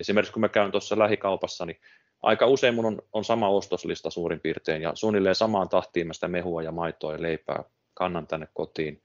Esimerkiksi 0.00 0.32
kun 0.32 0.40
mä 0.40 0.48
käyn 0.48 0.70
tuossa 0.70 0.98
lähikaupassa, 0.98 1.66
niin 1.66 1.80
aika 2.22 2.46
usein 2.46 2.74
mun 2.74 2.86
on, 2.86 2.98
on 3.12 3.24
sama 3.24 3.48
ostoslista 3.48 4.10
suurin 4.10 4.40
piirtein 4.40 4.82
ja 4.82 4.92
suunnilleen 4.94 5.34
samaan 5.34 5.68
tahtiin 5.68 6.06
mä 6.06 6.12
sitä 6.12 6.28
mehua 6.28 6.62
ja 6.62 6.72
maitoa 6.72 7.12
ja 7.12 7.22
leipää 7.22 7.64
kannan 7.94 8.26
tänne 8.26 8.48
kotiin, 8.54 9.02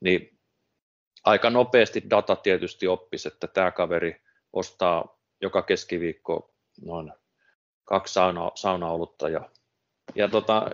niin 0.00 0.38
aika 1.24 1.50
nopeasti 1.50 2.02
data 2.10 2.36
tietysti 2.36 2.86
oppisi, 2.86 3.28
että 3.28 3.46
tämä 3.46 3.70
kaveri 3.70 4.22
ostaa 4.52 5.18
joka 5.40 5.62
keskiviikko 5.62 6.54
noin 6.84 7.12
kaksi 7.88 8.14
sauna, 8.14 8.50
saunaolutta 8.54 9.28
ja, 9.28 9.50
ja 10.14 10.28
tota, 10.28 10.70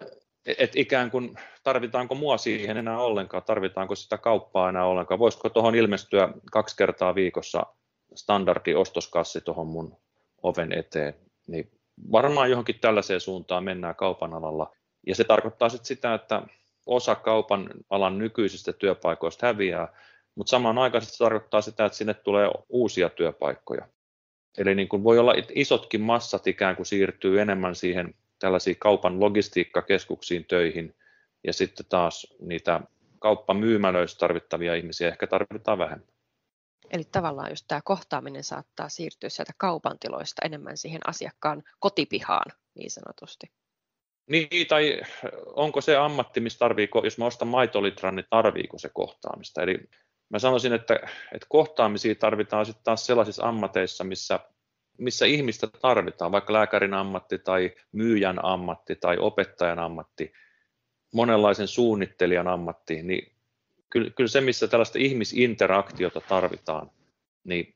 et 0.59 0.77
ikään 0.77 1.11
kuin 1.11 1.35
tarvitaanko 1.63 2.15
mua 2.15 2.39
siihen 2.39 2.77
enää 2.77 2.99
ollenkaan, 2.99 3.43
tarvitaanko 3.43 3.95
sitä 3.95 4.19
kauppaa 4.19 4.69
enää 4.69 4.85
ollenkaan, 4.85 5.19
voisiko 5.19 5.49
tuohon 5.49 5.75
ilmestyä 5.75 6.29
kaksi 6.53 6.77
kertaa 6.77 7.15
viikossa 7.15 7.67
standardi 8.15 8.75
ostoskassi 8.75 9.41
tuohon 9.41 9.67
mun 9.67 9.97
oven 10.43 10.73
eteen, 10.73 11.15
niin 11.47 11.71
varmaan 12.13 12.51
johonkin 12.51 12.79
tällaiseen 12.81 13.21
suuntaan 13.21 13.65
mennään 13.65 13.97
kaupan 13.97 14.35
alalla. 14.35 14.73
Ja 15.07 15.15
se 15.15 15.25
tarkoittaa 15.25 15.69
sitten 15.69 15.87
sitä, 15.87 16.15
että 16.15 16.43
osa 16.87 17.15
kaupan 17.15 17.71
alan 17.91 18.19
nykyisistä 18.19 18.73
työpaikoista 18.73 19.47
häviää, 19.47 19.89
mutta 20.35 20.51
samanaikaisesti 20.51 21.17
se 21.17 21.25
tarkoittaa 21.25 21.61
sitä, 21.61 21.85
että 21.85 21.99
sinne 21.99 22.15
tulee 22.15 22.51
uusia 22.69 23.11
työpaikkoja. 23.11 23.89
Eli 24.59 24.75
niin 24.75 24.89
kuin 24.89 25.05
voi 25.05 25.19
olla, 25.19 25.35
että 25.35 25.53
isotkin 25.57 26.01
massat 26.01 26.47
ikään 26.47 26.77
kuin 26.77 26.87
siirtyy 26.87 27.41
enemmän 27.41 27.75
siihen 27.75 28.15
tällaisiin 28.39 28.77
kaupan 28.79 29.21
logistiikkakeskuksiin 29.21 30.45
töihin, 30.45 30.95
ja 31.45 31.53
sitten 31.53 31.87
taas 31.89 32.27
niitä 32.41 32.81
kauppamyymälöissä 33.19 34.19
tarvittavia 34.19 34.75
ihmisiä 34.75 35.09
ehkä 35.09 35.27
tarvitaan 35.27 35.79
vähemmän. 35.79 36.09
Eli 36.91 37.05
tavallaan 37.13 37.51
just 37.51 37.65
tämä 37.69 37.81
kohtaaminen 37.85 38.45
saattaa 38.45 38.89
siirtyä 38.89 39.29
sieltä 39.29 39.53
kaupan 39.59 39.99
tiloista 39.99 40.43
enemmän 40.47 40.77
siihen 40.77 41.01
asiakkaan 41.07 41.63
kotipihaan 41.81 42.53
niin 42.75 42.91
sanotusti. 42.91 43.47
Niin, 44.27 44.67
tai 44.69 45.01
onko 45.47 45.81
se 45.81 45.97
ammatti, 45.97 46.41
missä 46.41 46.59
tarvii, 46.59 46.89
jos 47.05 47.19
mä 47.19 47.27
ostan 47.27 47.49
maitolitran, 47.49 48.17
niin 48.17 48.27
tarviiko 48.31 48.79
se 48.79 48.91
kohtaamista? 48.93 49.63
Eli 49.63 49.79
mä 50.29 50.39
sanoisin, 50.39 50.73
että, 50.73 50.95
että 51.33 51.47
kohtaamisia 51.49 52.15
tarvitaan 52.15 52.67
sitten 52.67 52.85
taas 52.85 53.07
sellaisissa 53.07 53.49
ammateissa, 53.49 54.05
missä, 54.05 54.41
missä 54.99 55.27
ihmistä 55.27 55.67
tarvitaan, 55.67 56.33
vaikka 56.33 56.53
lääkärin 56.53 56.95
ammatti 56.95 57.39
tai 57.39 57.75
myyjän 57.93 58.45
ammatti 58.45 58.97
tai 58.97 59.19
opettajan 59.19 59.79
ammatti, 59.79 60.33
monenlaisen 61.15 61.69
suunnittelijan 61.69 62.49
ammatti, 62.49 63.03
niin 63.03 63.33
kyllä, 63.91 64.11
kyllä 64.11 64.29
se, 64.29 64.41
missä 64.41 64.69
tällaista 64.69 64.99
ihmisinteraktiota 64.99 66.21
tarvitaan, 66.21 66.91
niin 67.45 67.75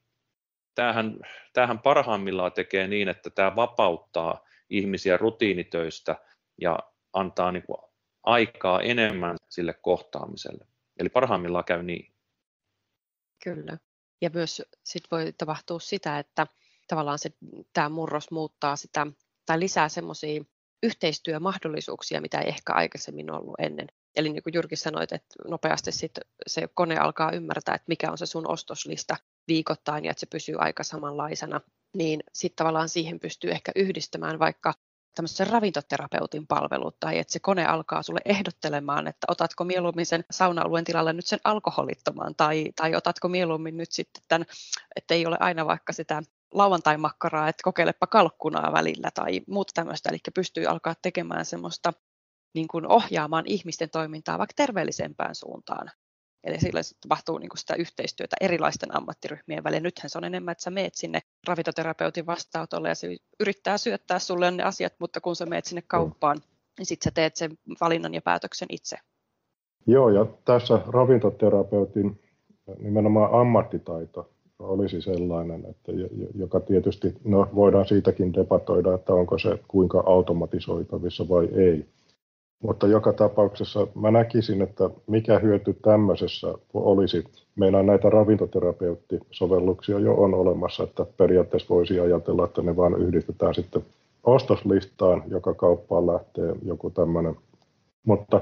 tämähän, 0.75 1.19
tämähän 1.53 1.79
parhaimmillaan 1.79 2.53
tekee 2.53 2.89
niin, 2.89 3.09
että 3.09 3.31
tämä 3.31 3.57
vapauttaa 3.57 4.45
ihmisiä 4.71 5.17
rutiinitöistä 5.17 6.17
ja 6.61 6.79
antaa 7.13 7.53
niin 7.53 7.63
kuin 7.63 7.79
aikaa 8.23 8.81
enemmän 8.81 9.37
sille 9.49 9.75
kohtaamiselle. 9.75 10.67
Eli 10.99 11.09
parhaimmillaan 11.09 11.65
käy 11.65 11.83
niin. 11.83 12.13
Kyllä. 13.45 13.79
Ja 14.21 14.31
myös 14.35 14.63
sit 14.85 15.03
voi 15.11 15.33
tapahtua 15.33 15.81
sitä, 15.81 16.19
että 16.19 16.47
tavallaan 16.89 17.19
se, 17.19 17.31
tämä 17.73 17.89
murros 17.89 18.31
muuttaa 18.31 18.77
sitä 18.77 19.07
tai 19.47 19.61
lisää 19.61 19.89
semmoisia 19.89 20.45
yhteistyömahdollisuuksia, 20.83 22.21
mitä 22.21 22.41
ei 22.41 22.49
ehkä 22.49 22.73
aikaisemmin 22.73 23.31
ollut 23.31 23.55
ennen. 23.59 23.89
Eli 24.17 24.29
niin 24.29 24.43
kuin 24.43 24.55
Jyrki 24.55 24.77
sanoit, 24.77 25.13
että 25.13 25.35
nopeasti 25.49 25.93
sit 25.93 26.13
se 26.47 26.69
kone 26.75 26.97
alkaa 26.97 27.33
ymmärtää, 27.33 27.75
että 27.75 27.89
mikä 27.89 28.11
on 28.11 28.19
se 28.19 28.27
sun 28.27 28.51
ostoslista 28.51 29.17
viikoittain 29.49 30.05
ja 30.05 30.11
että 30.11 30.21
se 30.21 30.27
pysyy 30.27 30.55
aika 30.59 30.83
samanlaisena, 30.83 31.61
niin 31.95 32.21
sitten 32.33 32.57
tavallaan 32.57 32.89
siihen 32.89 33.21
pystyy 33.21 33.51
ehkä 33.51 33.73
yhdistämään 33.77 34.39
vaikka 34.39 34.75
tämmöisen 35.15 35.47
ravintoterapeutin 35.47 36.47
palvelut 36.47 37.01
tai 37.01 37.19
että 37.19 37.33
se 37.33 37.39
kone 37.41 37.67
alkaa 37.67 38.03
sulle 38.03 38.21
ehdottelemaan, 38.25 39.07
että 39.07 39.27
otatko 39.31 39.65
mieluummin 39.65 40.07
sen 40.07 40.25
sauna-alueen 40.31 40.85
tilalle 40.85 41.13
nyt 41.13 41.27
sen 41.27 41.41
alkoholittoman 41.45 42.35
tai, 42.37 42.73
tai 42.77 42.95
otatko 42.95 43.29
mieluummin 43.29 43.77
nyt 43.77 43.93
sitten 43.93 44.23
tämän, 44.29 44.47
että 44.97 45.15
ei 45.15 45.27
ole 45.27 45.37
aina 45.41 45.67
vaikka 45.67 45.93
sitä 45.93 46.23
lauantai-makkaraa, 46.55 47.49
että 47.49 47.63
kokeilepa 47.65 48.07
kalkkunaa 48.07 48.73
välillä 48.73 49.11
tai 49.15 49.41
muuta 49.49 49.73
tämmöistä, 49.75 50.11
eli 50.11 50.19
pystyy 50.35 50.67
alkaa 50.67 50.95
tekemään 51.03 51.45
semmoista 51.45 51.93
niin 52.55 52.69
kuin 52.69 52.87
ohjaamaan 52.87 53.47
ihmisten 53.47 53.91
toimintaa 53.91 54.39
vaikka 54.39 54.55
terveellisempään 54.57 55.35
suuntaan. 55.35 55.91
Eli 56.45 56.61
silloin 56.61 56.85
tapahtuu 57.01 57.39
niin 57.39 57.49
kuin 57.49 57.59
sitä 57.59 57.75
yhteistyötä 57.75 58.37
erilaisten 58.41 58.97
ammattiryhmien 58.97 59.65
välillä. 59.65 59.81
Nythän 59.81 60.11
se 60.11 60.19
on 60.19 60.25
enemmän, 60.25 60.53
että 60.53 60.65
sä 60.65 60.71
meet 60.71 60.95
sinne 60.95 61.21
ravintoterapeutin 61.49 62.27
vastaanotolle 62.27 62.89
ja 62.89 62.95
se 62.95 63.17
yrittää 63.41 63.79
syöttää 63.79 64.19
sulle 64.19 64.51
ne 64.51 64.63
asiat, 64.63 64.93
mutta 64.99 65.21
kun 65.21 65.37
sä 65.37 65.47
meet 65.47 65.65
sinne 65.65 65.83
kauppaan, 65.87 66.39
niin 66.79 66.87
sitten 66.87 67.05
sä 67.05 67.15
teet 67.15 67.37
sen 67.37 67.51
valinnan 67.81 68.15
ja 68.15 68.23
päätöksen 68.23 68.69
itse. 68.71 68.97
Joo, 69.87 70.11
ja 70.11 70.27
tässä 70.45 70.81
ravintoterapeutin 70.87 72.21
nimenomaan 72.79 73.41
ammattitaito 73.41 74.31
olisi 74.59 75.01
sellainen, 75.01 75.65
että 75.71 75.93
joka 76.35 76.61
tietysti, 76.61 77.15
no 77.25 77.49
voidaan 77.55 77.87
siitäkin 77.87 78.35
debatoida, 78.35 78.95
että 78.95 79.15
onko 79.15 79.39
se 79.39 79.59
kuinka 79.69 80.03
automatisoitavissa 80.07 81.29
vai 81.29 81.49
ei. 81.55 81.87
Mutta 82.63 82.87
joka 82.87 83.13
tapauksessa 83.13 83.87
mä 83.95 84.11
näkisin, 84.11 84.63
että 84.63 84.91
mikä 85.07 85.39
hyöty 85.39 85.73
tämmöisessä 85.73 86.55
olisi. 86.75 87.25
Meillä 87.57 87.83
näitä 87.83 88.11
ravintoterapeuttisovelluksia 88.11 89.99
jo 89.99 90.15
on 90.15 90.35
olemassa, 90.35 90.83
että 90.83 91.07
periaatteessa 91.17 91.75
voisi 91.75 92.01
ajatella, 92.01 92.45
että 92.45 92.63
ne 92.63 92.77
vaan 92.77 93.03
yhdistetään 93.03 93.55
sitten 93.55 93.85
ostoslistaan, 94.25 95.23
joka 95.27 95.55
kauppaan 95.55 96.07
lähtee 96.07 96.55
joku 96.63 96.91
tämmöinen. 96.91 97.37
Mutta 98.05 98.41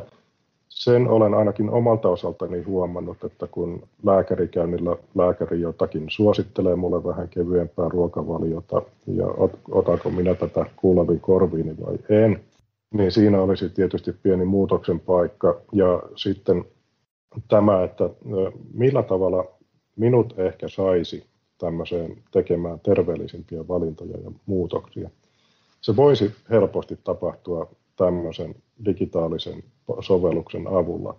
sen 0.68 1.08
olen 1.08 1.34
ainakin 1.34 1.70
omalta 1.70 2.08
osaltani 2.08 2.62
huomannut, 2.62 3.24
että 3.24 3.46
kun 3.46 3.82
lääkärikäynnillä 4.04 4.96
lääkäri 5.14 5.60
jotakin 5.60 6.04
suosittelee 6.08 6.76
mulle 6.76 7.04
vähän 7.04 7.28
kevyempää 7.28 7.88
ruokavaliota 7.88 8.82
ja 9.06 9.26
ot, 9.26 9.52
otanko 9.70 10.10
minä 10.10 10.34
tätä 10.34 10.66
kuuleviin 10.76 11.20
korviini 11.20 11.76
vai 11.86 11.98
en, 12.08 12.40
niin 12.94 13.12
siinä 13.12 13.42
olisi 13.42 13.70
tietysti 13.70 14.12
pieni 14.12 14.44
muutoksen 14.44 15.00
paikka. 15.00 15.60
Ja 15.72 16.02
sitten 16.16 16.64
tämä, 17.48 17.84
että 17.84 18.10
millä 18.74 19.02
tavalla 19.02 19.44
minut 19.96 20.34
ehkä 20.38 20.68
saisi 20.68 21.26
tämmöiseen 21.58 22.16
tekemään 22.30 22.80
terveellisimpiä 22.80 23.68
valintoja 23.68 24.18
ja 24.18 24.30
muutoksia. 24.46 25.10
Se 25.80 25.96
voisi 25.96 26.32
helposti 26.50 26.98
tapahtua 27.04 27.70
tämmöisen 27.96 28.54
digitaalisen 28.84 29.62
sovelluksen 30.00 30.66
avulla. 30.68 31.16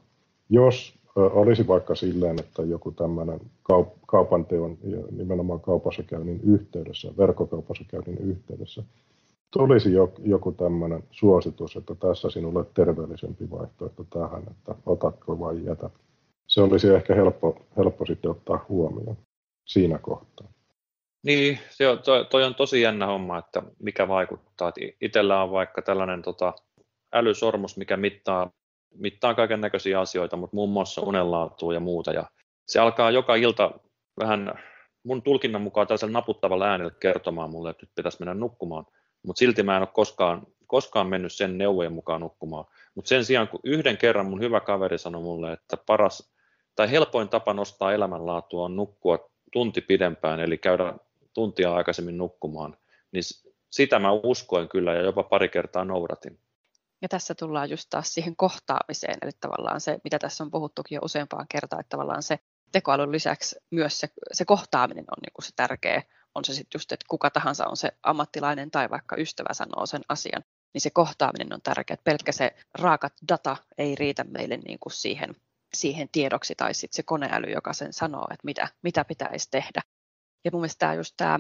Jos 0.50 0.98
olisi 1.16 1.68
vaikka 1.68 1.96
silleen, 1.96 2.40
että 2.40 2.62
joku 2.62 2.92
tämmöinen 2.92 3.40
kaupan 4.08 4.46
teon 4.46 4.78
ja 4.84 4.98
nimenomaan 5.12 5.60
kaupassa 5.60 6.04
käynnin 6.04 6.40
yhteydessä, 6.44 7.14
verkkokaupassa 7.18 7.84
käynnin 7.88 8.18
yhteydessä, 8.18 8.84
tulisi 9.52 9.90
joku 10.24 10.52
tämmöinen 10.52 11.04
suositus, 11.12 11.76
että 11.76 11.96
tässä 11.96 12.30
sinulle 12.30 12.66
terveellisempi 12.74 13.52
vaihtoehto 13.52 14.04
tähän, 14.04 14.44
että 14.52 14.76
otatko 14.86 15.40
vai 15.40 15.66
jätä. 15.66 15.90
Se 16.48 16.62
olisi 16.62 16.90
ehkä 16.90 17.16
helppo, 17.16 17.66
helppo 17.78 18.06
sitten 18.06 18.32
ottaa 18.32 18.66
huomioon 18.70 19.18
siinä 19.66 19.98
kohtaa. 19.98 20.48
Niin, 21.24 21.60
se 21.70 21.88
on, 21.88 22.00
toi, 22.00 22.26
toi 22.26 22.44
on 22.44 22.56
tosi 22.56 22.82
jännä 22.82 23.06
homma, 23.06 23.38
että 23.38 23.64
mikä 23.80 24.08
vaikuttaa. 24.08 24.74
Itsellä 25.02 25.44
on 25.44 25.52
vaikka 25.52 25.82
tällainen 25.82 26.22
tota, 26.22 26.54
älysormus, 27.14 27.78
mikä 27.78 27.98
mittaa, 27.98 28.52
mittaa 28.96 29.34
kaiken 29.34 29.62
näköisiä 29.62 30.00
asioita, 30.00 30.38
mutta 30.38 30.56
muun 30.56 30.70
muassa 30.70 31.02
unenlaatua 31.02 31.74
ja 31.74 31.80
muuta. 31.80 32.12
Ja 32.12 32.24
se 32.68 32.80
alkaa 32.80 33.12
joka 33.12 33.36
ilta 33.36 33.72
vähän 34.20 34.60
mun 35.04 35.22
tulkinnan 35.22 35.62
mukaan 35.62 35.88
tällaisella 35.88 36.14
naputtavalla 36.14 36.66
äänellä 36.66 36.92
kertomaan 37.00 37.50
mulle, 37.50 37.70
että 37.70 37.86
nyt 37.86 37.96
pitäisi 37.96 38.18
mennä 38.20 38.34
nukkumaan. 38.34 38.86
Mutta 39.24 39.40
silti 39.40 39.64
mä 39.64 39.76
en 39.76 39.82
ole 39.82 39.90
koskaan, 39.94 40.48
koskaan 40.68 41.08
mennyt 41.08 41.34
sen 41.34 41.58
neuvojen 41.58 41.94
mukaan 41.94 42.22
nukkumaan. 42.22 42.66
Mutta 42.96 43.10
sen 43.10 43.26
sijaan, 43.26 43.48
kun 43.48 43.60
yhden 43.64 43.98
kerran 43.98 44.26
mun 44.26 44.42
hyvä 44.42 44.60
kaveri 44.60 44.98
sanoi 44.98 45.22
mulle, 45.22 45.54
että 45.54 45.78
paras 45.78 46.32
tai 46.76 46.92
helpoin 46.92 47.30
tapa 47.30 47.54
nostaa 47.54 47.94
elämänlaatua 47.94 48.66
on 48.66 48.76
nukkua 48.76 49.30
tunti 49.52 49.82
pidempään, 49.82 50.40
eli 50.40 50.58
käydä 50.58 50.94
tuntia 51.34 51.76
aikaisemmin 51.76 52.18
nukkumaan, 52.18 52.78
niin 53.12 53.24
sitä 53.70 54.00
mä 54.00 54.12
uskoin 54.12 54.70
kyllä 54.70 54.94
ja 54.94 55.02
jopa 55.02 55.24
pari 55.24 55.50
kertaa 55.50 55.86
noudatin. 55.86 56.40
Ja 57.02 57.10
tässä 57.10 57.36
tullaan 57.36 57.70
just 57.70 57.88
taas 57.90 58.14
siihen 58.14 58.36
kohtaamiseen, 58.36 59.18
eli 59.22 59.32
tavallaan 59.40 59.82
se, 59.82 60.00
mitä 60.04 60.20
tässä 60.20 60.44
on 60.44 60.52
puhuttukin 60.52 60.96
jo 60.96 61.02
useampaan 61.04 61.46
kertaan, 61.50 61.80
että 61.80 61.90
tavallaan 61.90 62.24
se 62.24 62.40
tekoälyn 62.72 63.12
lisäksi 63.12 63.56
myös 63.72 64.00
se, 64.00 64.08
se 64.32 64.46
kohtaaminen 64.46 65.06
on 65.12 65.18
niin 65.22 65.34
kuin 65.34 65.46
se 65.46 65.52
tärkeä, 65.56 66.04
on 66.38 66.46
se 66.46 66.54
sitten 66.54 66.80
just, 66.80 66.92
että 66.92 67.06
kuka 67.10 67.30
tahansa 67.30 67.68
on 67.68 67.78
se 67.78 67.92
ammattilainen 68.04 68.72
tai 68.72 68.90
vaikka 68.90 69.16
ystävä 69.16 69.54
sanoo 69.54 69.86
sen 69.86 70.02
asian, 70.10 70.44
niin 70.74 70.82
se 70.82 70.90
kohtaaminen 70.90 71.54
on 71.54 71.62
tärkeä. 71.62 71.98
Pelkkä 72.04 72.32
se 72.32 72.56
raakat 72.74 73.14
data 73.30 73.58
ei 73.78 73.96
riitä 73.96 74.24
meille 74.24 74.58
niin 74.58 74.80
kuin 74.80 74.94
siihen, 74.94 75.36
siihen 75.74 76.10
tiedoksi 76.12 76.56
tai 76.56 76.74
sitten 76.74 76.96
se 76.96 77.04
koneäly, 77.04 77.52
joka 77.52 77.74
sen 77.74 77.94
sanoo, 77.94 78.28
että 78.32 78.46
mitä, 78.46 78.68
mitä 78.84 79.06
pitäisi 79.06 79.48
tehdä. 79.52 79.82
Ja 80.46 80.52
mun 80.52 80.62
mielestä 80.62 80.80
tämä 80.80 80.94
just 80.94 81.14
tämä 81.18 81.40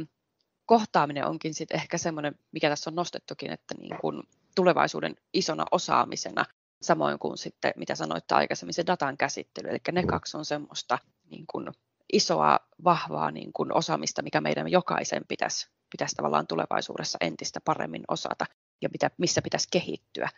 kohtaaminen 0.65 1.25
onkin 1.25 1.53
sitten 1.53 1.77
ehkä 1.77 1.97
semmoinen, 1.97 2.35
mikä 2.51 2.69
tässä 2.69 2.89
on 2.89 2.95
nostettukin, 2.95 3.51
että 3.51 3.75
niin 3.79 3.97
kuin 4.01 4.23
tulevaisuuden 4.55 5.15
isona 5.33 5.65
osaamisena, 5.71 6.45
samoin 6.81 7.19
kuin 7.19 7.37
sitten, 7.37 7.73
mitä 7.75 7.95
sanoitte 7.95 8.35
aikaisemmin, 8.35 8.73
se 8.73 8.85
datan 8.87 9.17
käsittely. 9.17 9.69
Eli 9.69 9.79
ne 9.91 10.03
kaksi 10.03 10.37
on 10.37 10.45
semmoista 10.45 10.99
niin 11.29 11.45
kuin 11.47 11.71
isoa, 12.13 12.59
vahvaa 12.83 13.31
niin 13.31 13.53
kuin 13.53 13.73
osaamista, 13.73 14.21
mikä 14.21 14.41
meidän 14.41 14.71
jokaisen 14.71 15.25
pitäisi, 15.27 15.69
pitäisi 15.89 16.15
tavallaan 16.15 16.47
tulevaisuudessa 16.47 17.17
entistä 17.21 17.59
paremmin 17.65 18.03
osata 18.07 18.45
ja 18.81 18.89
mitä, 18.89 19.11
missä 19.17 19.41
pitäisi 19.41 19.67
kehittyä. 19.71 20.29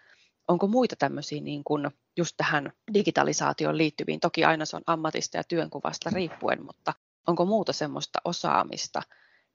Onko 0.48 0.68
muita 0.68 0.96
tämmöisiä 0.96 1.42
niin 1.42 1.64
kuin 1.64 1.90
just 2.18 2.34
tähän 2.38 2.74
digitalisaatioon 2.94 3.78
liittyviin, 3.78 4.20
toki 4.20 4.46
aina 4.46 4.66
se 4.66 4.76
on 4.76 4.82
ammatista 4.88 5.38
ja 5.38 5.44
työnkuvasta 5.44 6.10
riippuen, 6.14 6.66
mutta 6.66 6.94
onko 7.28 7.46
muuta 7.46 7.74
semmoista 7.74 8.20
osaamista, 8.26 9.02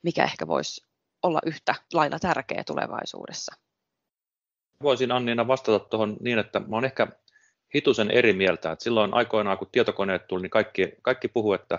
mikä 0.03 0.25
ehkä 0.25 0.47
voisi 0.47 0.87
olla 1.23 1.41
yhtä 1.47 1.75
lailla 1.93 2.19
tärkeä 2.19 2.65
tulevaisuudessa? 2.65 3.55
Voisin 4.83 5.13
Anniina 5.13 5.47
vastata 5.47 5.79
tuohon 5.79 6.17
niin, 6.21 6.39
että 6.39 6.61
mä 6.61 6.77
olen 6.77 6.85
ehkä 6.85 7.07
hitusen 7.75 8.11
eri 8.11 8.33
mieltä. 8.33 8.73
Että 8.73 8.83
silloin 8.83 9.15
aikoinaan, 9.15 9.59
kun 9.59 9.69
tietokoneet 9.73 10.27
tuli, 10.27 10.43
niin 10.43 10.51
kaikki, 10.51 10.93
kaikki 11.03 11.29
puhu, 11.29 11.53
että 11.53 11.79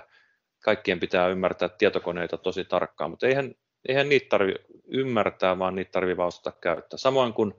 kaikkien 0.65 0.99
pitää 0.99 1.27
ymmärtää 1.27 1.69
tietokoneita 1.69 2.37
tosi 2.37 2.65
tarkkaan, 2.65 3.09
mutta 3.09 3.27
eihän, 3.27 3.55
eihän 3.87 4.09
niitä 4.09 4.29
tarvitse 4.29 4.63
ymmärtää, 4.87 5.59
vaan 5.59 5.75
niitä 5.75 5.91
tarvitse 5.91 6.17
vaan 6.17 6.27
osata 6.27 6.51
käyttää. 6.61 6.97
Samoin 6.97 7.33
kuin 7.33 7.53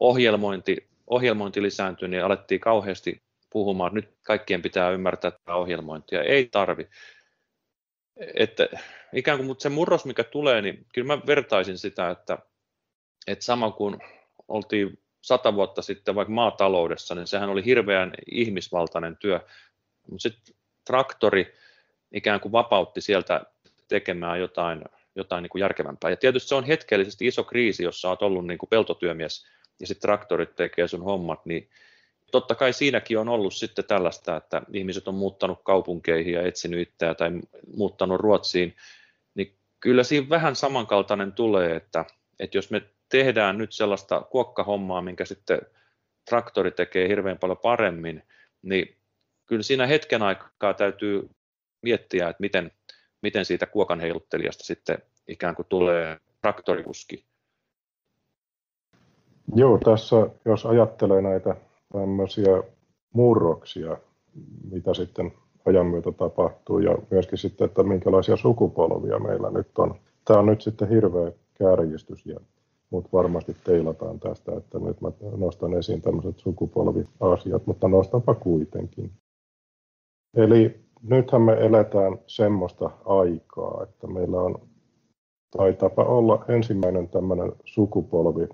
ohjelmointi, 0.00 0.88
ohjelmointi 1.06 1.62
lisääntyi, 1.62 2.08
niin 2.08 2.24
alettiin 2.24 2.60
kauheasti 2.60 3.22
puhumaan, 3.50 3.88
että 3.88 4.08
nyt 4.08 4.18
kaikkien 4.22 4.62
pitää 4.62 4.90
ymmärtää 4.90 5.30
tätä 5.30 5.54
ohjelmointia. 5.54 6.22
Ei 6.22 6.46
tarvi 6.46 6.88
että 8.34 8.68
ikään 9.12 9.38
kuin 9.38 9.46
mutta 9.46 9.62
se 9.62 9.68
murros, 9.68 10.04
mikä 10.04 10.24
tulee, 10.24 10.62
niin 10.62 10.86
kyllä 10.94 11.06
mä 11.06 11.26
vertaisin 11.26 11.78
sitä, 11.78 12.10
että, 12.10 12.38
että 13.26 13.44
sama 13.44 13.70
kuin 13.70 13.98
oltiin 14.48 14.98
sata 15.20 15.54
vuotta 15.54 15.82
sitten 15.82 16.14
vaikka 16.14 16.32
maataloudessa, 16.32 17.14
niin 17.14 17.26
sehän 17.26 17.50
oli 17.50 17.64
hirveän 17.64 18.12
ihmisvaltainen 18.32 19.16
työ, 19.16 19.40
mutta 20.10 20.22
sitten 20.22 20.54
traktori 20.86 21.54
ikään 22.14 22.40
kuin 22.40 22.52
vapautti 22.52 23.00
sieltä 23.00 23.40
tekemään 23.88 24.40
jotain, 24.40 24.84
jotain 25.14 25.42
niin 25.42 25.50
kuin 25.50 25.60
järkevämpää. 25.60 26.10
Ja 26.10 26.16
tietysti 26.16 26.48
se 26.48 26.54
on 26.54 26.64
hetkellisesti 26.64 27.26
iso 27.26 27.44
kriisi, 27.44 27.84
jos 27.84 28.00
sä 28.00 28.08
oot 28.08 28.22
ollut 28.22 28.46
niin 28.46 28.58
kuin 28.58 28.70
peltotyömies 28.70 29.46
ja 29.80 29.86
sitten 29.86 30.02
traktorit 30.02 30.56
tekee 30.56 30.88
sun 30.88 31.02
hommat, 31.02 31.46
niin 31.46 31.68
totta 32.32 32.54
kai 32.54 32.72
siinäkin 32.72 33.18
on 33.18 33.28
ollut 33.28 33.54
sitten 33.54 33.84
tällaista, 33.84 34.36
että 34.36 34.62
ihmiset 34.72 35.08
on 35.08 35.14
muuttanut 35.14 35.60
kaupunkeihin 35.64 36.34
ja 36.34 36.42
etsinyt 36.42 36.88
itseä 36.88 37.14
tai 37.14 37.30
muuttanut 37.76 38.20
Ruotsiin, 38.20 38.76
niin 39.34 39.54
kyllä 39.80 40.02
siinä 40.02 40.28
vähän 40.28 40.56
samankaltainen 40.56 41.32
tulee, 41.32 41.76
että, 41.76 42.04
että 42.40 42.58
jos 42.58 42.70
me 42.70 42.82
tehdään 43.08 43.58
nyt 43.58 43.72
sellaista 43.72 44.20
kuokkahommaa, 44.20 45.02
minkä 45.02 45.24
sitten 45.24 45.58
traktori 46.24 46.70
tekee 46.70 47.08
hirveän 47.08 47.38
paljon 47.38 47.58
paremmin, 47.58 48.22
niin 48.62 48.96
kyllä 49.46 49.62
siinä 49.62 49.86
hetken 49.86 50.22
aikaa 50.22 50.74
täytyy 50.74 51.28
miettiä, 51.82 52.28
että 52.28 52.40
miten, 52.40 52.70
miten 53.22 53.44
siitä 53.44 53.66
kuokan 53.66 54.00
heiluttelijasta 54.00 54.64
sitten 54.64 54.98
ikään 55.28 55.54
kuin 55.54 55.66
tulee 55.68 56.18
traktorikuski. 56.40 57.24
Joo, 59.54 59.78
tässä 59.78 60.16
jos 60.44 60.66
ajattelee 60.66 61.22
näitä 61.22 61.56
tämmöisiä 61.92 62.62
murroksia, 63.12 63.96
mitä 64.70 64.94
sitten 64.94 65.32
ajan 65.66 65.86
myötä 65.86 66.12
tapahtuu 66.12 66.78
ja 66.78 66.98
myöskin 67.10 67.38
sitten, 67.38 67.64
että 67.64 67.82
minkälaisia 67.82 68.36
sukupolvia 68.36 69.18
meillä 69.18 69.50
nyt 69.50 69.78
on. 69.78 69.94
Tämä 70.24 70.38
on 70.38 70.46
nyt 70.46 70.60
sitten 70.60 70.88
hirveä 70.88 71.32
kärjistys, 71.54 72.26
ja, 72.26 72.40
mutta 72.90 73.10
varmasti 73.12 73.56
teilataan 73.64 74.20
tästä, 74.20 74.52
että 74.56 74.78
nyt 74.78 75.00
mä 75.00 75.10
nostan 75.36 75.74
esiin 75.74 76.02
tämmöiset 76.02 76.38
sukupolviasiat, 76.38 77.66
mutta 77.66 77.88
nostanpa 77.88 78.34
kuitenkin. 78.34 79.12
Eli 80.36 80.81
nythän 81.02 81.42
me 81.42 81.52
eletään 81.52 82.18
semmoista 82.26 82.90
aikaa, 83.04 83.82
että 83.82 84.06
meillä 84.06 84.40
on 84.40 84.60
taitapa 85.56 86.04
olla 86.04 86.44
ensimmäinen 86.48 87.08
tämmöinen 87.08 87.52
sukupolvi 87.64 88.48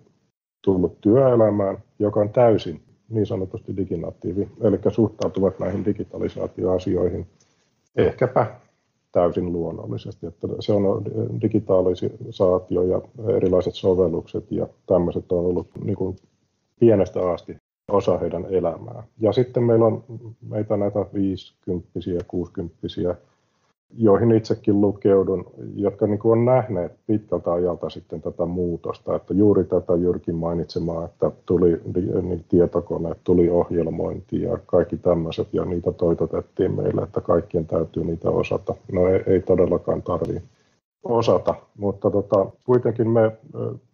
tullut 0.65 1.01
työelämään, 1.01 1.79
joka 1.99 2.21
on 2.21 2.31
täysin 2.31 2.83
niin 3.09 3.27
sanotusti 3.27 3.77
diginatiivi, 3.77 4.49
eli 4.61 4.79
suhtautuvat 4.89 5.59
näihin 5.59 5.85
digitalisaatioasioihin 5.85 7.27
ehkäpä 7.97 8.47
täysin 9.13 9.53
luonnollisesti. 9.53 10.27
Että 10.27 10.49
se 10.61 10.73
on 10.73 11.05
digitalisaatio 11.43 12.83
ja 12.83 13.03
erilaiset 13.37 13.75
sovellukset 13.75 14.53
ja 14.53 14.67
tämmöiset 14.87 15.33
on 15.33 15.39
ollut 15.39 15.69
niin 15.85 15.97
kuin 15.97 16.17
pienestä 16.81 17.31
asti 17.31 17.58
osa 17.89 18.19
heidän 18.19 18.47
elämää. 18.51 19.03
Ja 19.21 19.33
sitten 19.33 19.63
meillä 19.63 19.87
on 19.87 20.05
meitä 20.49 20.77
näitä 20.77 21.07
50 21.15 21.89
ja 21.95 22.21
60 22.29 22.77
joihin 23.97 24.33
itsekin 24.33 24.81
lukeudun, 24.81 25.47
jotka 25.75 26.07
niin 26.07 26.19
kuin 26.19 26.33
on 26.39 26.45
nähneet 26.45 26.93
pitkältä 27.07 27.53
ajalta 27.53 27.91
sitten 27.91 28.23
tätä 28.23 28.47
muutosta, 28.47 29.17
että 29.17 29.35
juuri 29.35 29.65
tätä 29.65 29.95
Jyrkin 29.95 30.35
mainitsemaa, 30.35 31.05
että 31.05 31.31
tuli 31.47 31.81
niin 32.23 32.45
tietokone, 32.49 33.15
tuli 33.25 33.49
ohjelmointi 33.51 34.43
ja 34.43 34.59
kaikki 34.67 34.97
tämmöiset, 34.97 35.49
ja 35.53 35.65
niitä 35.65 35.93
toitotettiin 35.93 36.77
meille, 36.77 37.03
että 37.03 37.21
kaikkien 37.21 37.67
täytyy 37.67 38.05
niitä 38.05 38.31
osata. 38.31 38.75
No 38.93 39.09
ei, 39.09 39.23
ei 39.27 39.41
todellakaan 39.41 40.03
tarvitse. 40.03 40.43
Osata, 41.05 41.55
mutta 41.79 42.11
tota, 42.11 42.47
kuitenkin 42.65 43.09
me 43.09 43.33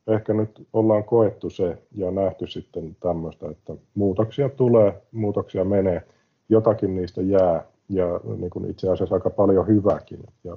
ehkä 0.06 0.34
nyt 0.34 0.66
ollaan 0.72 1.04
koettu 1.04 1.50
se 1.50 1.78
ja 1.92 2.10
nähty 2.10 2.46
sitten 2.46 2.96
tämmöistä, 3.00 3.50
että 3.50 3.74
muutoksia 3.94 4.48
tulee, 4.48 5.02
muutoksia 5.12 5.64
menee, 5.64 6.02
jotakin 6.48 6.94
niistä 6.94 7.22
jää 7.22 7.64
ja 7.88 8.20
niin 8.36 8.50
kuin 8.50 8.70
itse 8.70 8.90
asiassa 8.90 9.14
aika 9.14 9.30
paljon 9.30 9.66
hyväkin. 9.66 10.22
Ja 10.44 10.56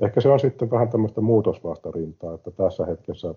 ehkä 0.00 0.20
se 0.20 0.28
on 0.28 0.40
sitten 0.40 0.70
vähän 0.70 0.88
tämmöistä 0.88 1.20
muutosvastarintaa, 1.20 2.34
että 2.34 2.50
tässä 2.50 2.86
hetkessä 2.86 3.34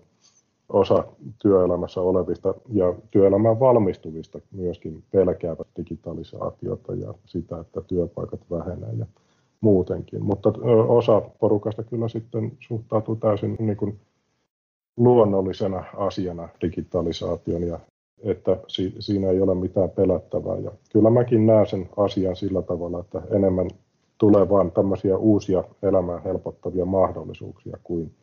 osa 0.68 1.04
työelämässä 1.42 2.00
olevista 2.00 2.54
ja 2.72 2.94
työelämään 3.10 3.60
valmistuvista 3.60 4.38
myöskin 4.52 5.02
pelkäävät 5.10 5.66
digitalisaatiota 5.76 6.94
ja 6.94 7.14
sitä, 7.24 7.60
että 7.60 7.80
työpaikat 7.80 8.40
vähenee 8.50 8.92
ja 8.98 9.06
muutenkin. 9.60 10.24
Mutta 10.24 10.52
osa 10.88 11.20
porukasta 11.20 11.82
kyllä 11.82 12.08
sitten 12.08 12.52
suhtautuu 12.60 13.16
täysin 13.16 13.56
niin 13.58 13.76
kuin 13.76 14.00
luonnollisena 14.96 15.84
asiana 15.96 16.48
digitalisaation 16.62 17.62
ja 17.62 17.80
että 18.22 18.60
si- 18.68 18.94
siinä 18.98 19.30
ei 19.30 19.40
ole 19.40 19.54
mitään 19.54 19.90
pelättävää. 19.90 20.58
Ja 20.58 20.70
kyllä 20.92 21.10
mäkin 21.10 21.46
näen 21.46 21.66
sen 21.66 21.88
asian 21.96 22.36
sillä 22.36 22.62
tavalla, 22.62 23.00
että 23.00 23.22
enemmän 23.30 23.70
tulee 24.18 24.48
vain 24.48 24.72
tämmöisiä 24.72 25.16
uusia 25.16 25.64
elämää 25.82 26.20
helpottavia 26.20 26.84
mahdollisuuksia 26.84 27.78
kuin, 27.84 28.14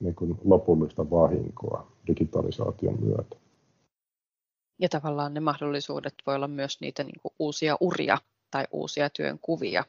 niin 0.00 0.14
kuin 0.14 0.38
lopullista 0.44 1.10
vahinkoa 1.10 1.86
digitalisaation 2.06 2.98
myötä. 3.00 3.36
Ja 4.78 4.88
tavallaan 4.88 5.34
ne 5.34 5.40
mahdollisuudet 5.40 6.14
voi 6.26 6.34
olla 6.34 6.48
myös 6.48 6.80
niitä 6.80 7.04
niin 7.04 7.20
kuin 7.22 7.32
uusia 7.38 7.76
uria 7.80 8.18
tai 8.50 8.64
uusia 8.72 9.10
työn 9.10 9.38
kuvia. 9.42 9.84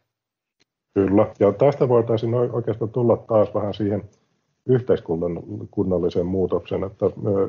Kyllä, 0.93 1.27
ja 1.39 1.51
tästä 1.51 1.89
voitaisiin 1.89 2.33
oikeastaan 2.33 2.91
tulla 2.91 3.17
taas 3.17 3.53
vähän 3.53 3.73
siihen 3.73 4.03
yhteiskunnallisen 4.65 6.25
muutoksen, 6.25 6.83
että 6.83 7.05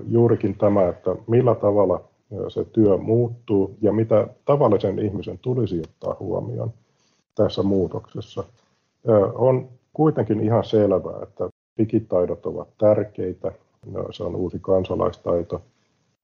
juurikin 0.09 0.59
tämä, 0.59 0.89
että 0.89 1.17
millä 1.27 1.55
tavalla 1.55 2.01
se 2.49 2.65
työ 2.65 2.97
muuttuu 2.97 3.77
ja 3.81 3.93
mitä 3.93 4.29
tavallisen 4.45 4.99
ihmisen 4.99 5.39
tulisi 5.39 5.81
ottaa 5.81 6.17
huomioon 6.21 6.73
tässä 7.35 7.63
muutoksessa. 7.63 8.45
On 9.35 9.69
kuitenkin 9.93 10.41
ihan 10.41 10.65
selvää, 10.65 11.23
että 11.23 11.49
digitaidot 11.79 12.47
ovat 12.47 12.69
tärkeitä, 12.79 13.53
se 14.11 14.25
on 14.25 14.37
uusi 14.37 14.59
kansalaistaito. 14.61 15.63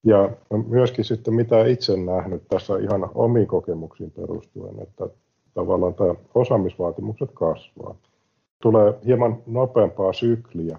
Ja 0.04 0.30
myöskin 0.66 1.04
sitten 1.04 1.34
mitä 1.34 1.64
itse 1.64 1.96
nähnyt 1.96 2.42
tässä 2.48 2.78
ihan 2.78 3.10
omiin 3.14 3.46
kokemuksiin 3.46 4.10
perustuen, 4.10 4.82
että 4.82 5.08
tavallaan 5.54 5.94
tämä 5.94 6.14
osaamisvaatimukset 6.34 7.30
kasvaa. 7.34 7.94
Tulee 8.62 8.94
hieman 9.06 9.42
nopeampaa 9.46 10.12
sykliä 10.12 10.78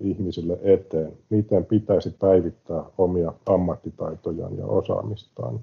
ihmisille 0.00 0.58
eteen, 0.62 1.12
miten 1.30 1.64
pitäisi 1.64 2.10
päivittää 2.10 2.84
omia 2.98 3.32
ammattitaitojaan 3.46 4.56
ja 4.56 4.66
osaamistaan. 4.66 5.60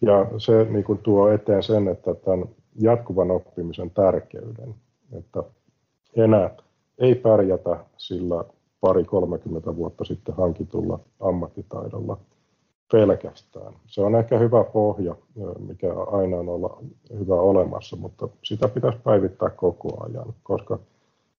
Ja 0.00 0.26
se 0.38 0.66
niin 0.70 0.84
kuin 0.84 0.98
tuo 0.98 1.28
eteen 1.28 1.62
sen, 1.62 1.88
että 1.88 2.14
tämän 2.14 2.48
jatkuvan 2.80 3.30
oppimisen 3.30 3.90
tärkeyden, 3.90 4.74
että 5.12 5.42
enää 6.16 6.50
ei 6.98 7.14
pärjätä 7.14 7.84
sillä 7.96 8.44
pari 8.80 9.04
30 9.04 9.76
vuotta 9.76 10.04
sitten 10.04 10.34
hankitulla 10.34 11.00
ammattitaidolla 11.20 12.18
pelkästään. 12.92 13.72
Se 13.86 14.00
on 14.00 14.14
ehkä 14.14 14.38
hyvä 14.38 14.64
pohja, 14.64 15.16
mikä 15.58 15.92
aina 15.92 16.36
on 16.36 16.48
olla 16.48 16.82
hyvä 17.18 17.34
olemassa, 17.34 17.96
mutta 17.96 18.28
sitä 18.42 18.68
pitäisi 18.68 18.98
päivittää 19.04 19.50
koko 19.50 20.04
ajan, 20.04 20.34
koska 20.42 20.78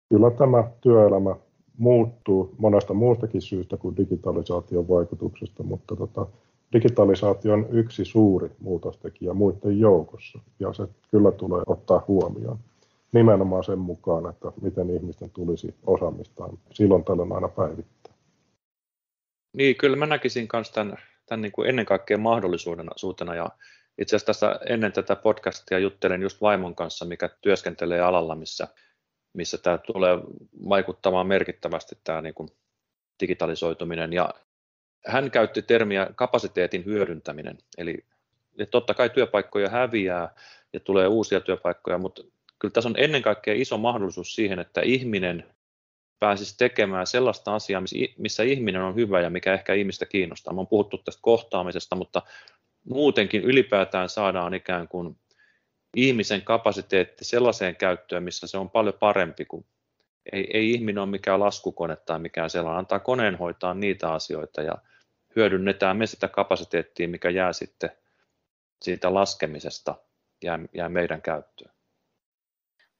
kyllä 0.10 0.32
tämä 0.32 0.64
työelämä 0.82 1.36
muuttuu 1.78 2.56
monesta 2.58 2.94
muustakin 2.94 3.42
syystä 3.42 3.78
kuin 3.78 3.98
digitalisaation 3.98 4.90
vaikutuksesta, 4.90 5.64
mutta 5.64 5.96
tota, 5.96 6.26
digitalisaatio 6.74 7.54
on 7.54 7.66
yksi 7.72 8.06
suuri 8.06 8.52
muutostekijä 8.60 9.34
muiden 9.34 9.80
joukossa, 9.80 10.40
ja 10.60 10.74
se 10.74 10.88
kyllä 11.12 11.32
tulee 11.32 11.64
ottaa 11.68 12.06
huomioon 12.08 12.60
nimenomaan 13.12 13.64
sen 13.64 13.80
mukaan, 13.80 14.30
että 14.30 14.52
miten 14.62 14.90
ihmisten 14.90 15.30
tulisi 15.30 15.76
osaamistaan 15.86 16.58
silloin 16.72 17.04
tällöin 17.04 17.32
aina 17.32 17.48
päivittää. 17.48 18.14
Niin, 19.54 19.76
kyllä 19.76 19.98
mä 19.98 20.06
näkisin 20.06 20.48
myös 20.54 20.72
tämän, 20.72 20.98
tämän 21.28 21.42
niin 21.42 21.52
kuin 21.52 21.70
ennen 21.70 21.86
kaikkea 21.86 22.18
mahdollisuutena 22.18 23.36
ja 23.36 23.50
itse 23.98 24.16
asiassa 24.16 24.26
tässä 24.26 24.60
ennen 24.70 24.92
tätä 24.92 25.16
podcastia 25.16 25.80
juttelen 25.80 26.22
just 26.22 26.42
vaimon 26.42 26.76
kanssa, 26.76 27.06
mikä 27.06 27.30
työskentelee 27.42 28.02
alalla, 28.02 28.36
missä, 28.36 28.68
missä 29.34 29.58
tämä 29.58 29.78
tulee 29.78 30.18
vaikuttamaan 30.70 31.28
merkittävästi 31.28 31.96
tämä 32.04 32.22
niin 32.22 32.34
kuin 32.34 32.50
digitalisoituminen. 33.22 34.14
Ja 34.14 34.34
hän 35.06 35.32
käytti 35.32 35.62
termiä 35.62 36.08
kapasiteetin 36.16 36.86
hyödyntäminen, 36.86 37.58
eli 37.78 38.06
että 38.60 38.72
totta 38.72 38.94
kai 38.94 39.10
työpaikkoja 39.10 39.70
häviää 39.70 40.36
ja 40.74 40.80
tulee 40.80 41.08
uusia 41.08 41.42
työpaikkoja, 41.42 41.98
mutta 41.98 42.24
kyllä 42.60 42.72
tässä 42.72 42.90
on 42.90 42.96
ennen 42.98 43.22
kaikkea 43.22 43.54
iso 43.54 43.78
mahdollisuus 43.78 44.36
siihen, 44.36 44.60
että 44.60 44.82
ihminen 44.82 45.57
pääsisi 46.20 46.58
tekemään 46.58 47.08
sellaista 47.08 47.56
asiaa, 47.56 47.82
missä 48.18 48.44
ihminen 48.44 48.82
on 48.82 48.96
hyvä 48.96 49.22
ja 49.22 49.30
mikä 49.30 49.54
ehkä 49.54 49.74
ihmistä 49.74 50.06
kiinnostaa. 50.06 50.54
Me 50.54 50.60
on 50.60 50.68
puhuttu 50.68 50.98
tästä 50.98 51.22
kohtaamisesta, 51.22 51.96
mutta 51.96 52.22
muutenkin 52.90 53.44
ylipäätään 53.44 54.10
saadaan 54.10 54.54
ikään 54.54 54.88
kuin 54.88 55.18
ihmisen 55.96 56.42
kapasiteetti 56.42 57.26
sellaiseen 57.26 57.76
käyttöön, 57.76 58.24
missä 58.24 58.48
se 58.48 58.58
on 58.58 58.70
paljon 58.70 58.96
parempi 59.00 59.46
kuin 59.46 59.66
ei, 60.32 60.48
ei 60.54 60.72
ihminen 60.72 61.04
ole 61.04 61.10
mikään 61.10 61.40
laskukone 61.40 61.96
tai 61.96 62.20
mikään 62.20 62.50
sellainen, 62.50 62.80
antaa 62.80 63.00
koneen 63.00 63.36
hoitaa 63.36 63.74
niitä 63.74 64.14
asioita 64.14 64.62
ja 64.62 64.78
hyödynnetään 65.36 65.98
me 65.98 66.06
sitä 66.06 66.28
kapasiteettia, 66.28 67.08
mikä 67.08 67.30
jää 67.30 67.54
sitten 67.54 67.92
siitä 68.82 69.14
laskemisesta, 69.14 69.96
jää, 70.44 70.60
jää 70.74 70.90
meidän 70.90 71.22
käyttöön. 71.22 71.72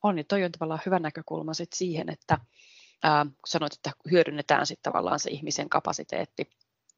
On, 0.04 0.16
niin 0.16 0.26
toi 0.26 0.44
on 0.44 0.52
tavallaan 0.52 0.82
hyvä 0.86 1.00
näkökulma 1.00 1.54
sit 1.54 1.74
siihen, 1.74 2.10
että 2.10 2.38
kun 3.22 3.34
sanoit, 3.48 3.74
että 3.74 3.92
hyödynnetään 4.12 4.66
sitten 4.66 4.92
tavallaan 4.92 5.20
se 5.20 5.30
ihmisen 5.30 5.70
kapasiteetti 5.70 6.50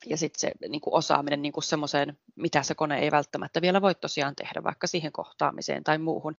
ja 0.05 0.17
sitten 0.17 0.39
se 0.39 0.51
niin 0.69 0.81
kuin 0.81 0.93
osaaminen 0.93 1.41
niin 1.41 1.51
kuin 1.51 1.63
semmoiseen, 1.63 2.17
mitä 2.35 2.63
se 2.63 2.75
kone 2.75 2.99
ei 2.99 3.11
välttämättä 3.11 3.61
vielä 3.61 3.81
voi 3.81 3.95
tosiaan 3.95 4.35
tehdä, 4.35 4.63
vaikka 4.63 4.87
siihen 4.87 5.11
kohtaamiseen 5.11 5.83
tai 5.83 5.97
muuhun, 5.97 6.35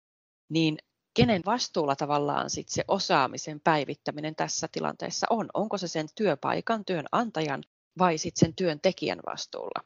niin 0.48 0.78
kenen 1.14 1.42
vastuulla 1.46 1.96
tavallaan 1.96 2.50
sit 2.50 2.68
se 2.68 2.84
osaamisen 2.88 3.60
päivittäminen 3.60 4.34
tässä 4.34 4.68
tilanteessa 4.72 5.26
on? 5.30 5.48
Onko 5.54 5.78
se 5.78 5.88
sen 5.88 6.06
työpaikan, 6.14 6.84
työnantajan 6.84 7.62
vai 7.98 8.18
sitten 8.18 8.40
sen 8.40 8.54
työntekijän 8.54 9.20
vastuulla? 9.26 9.84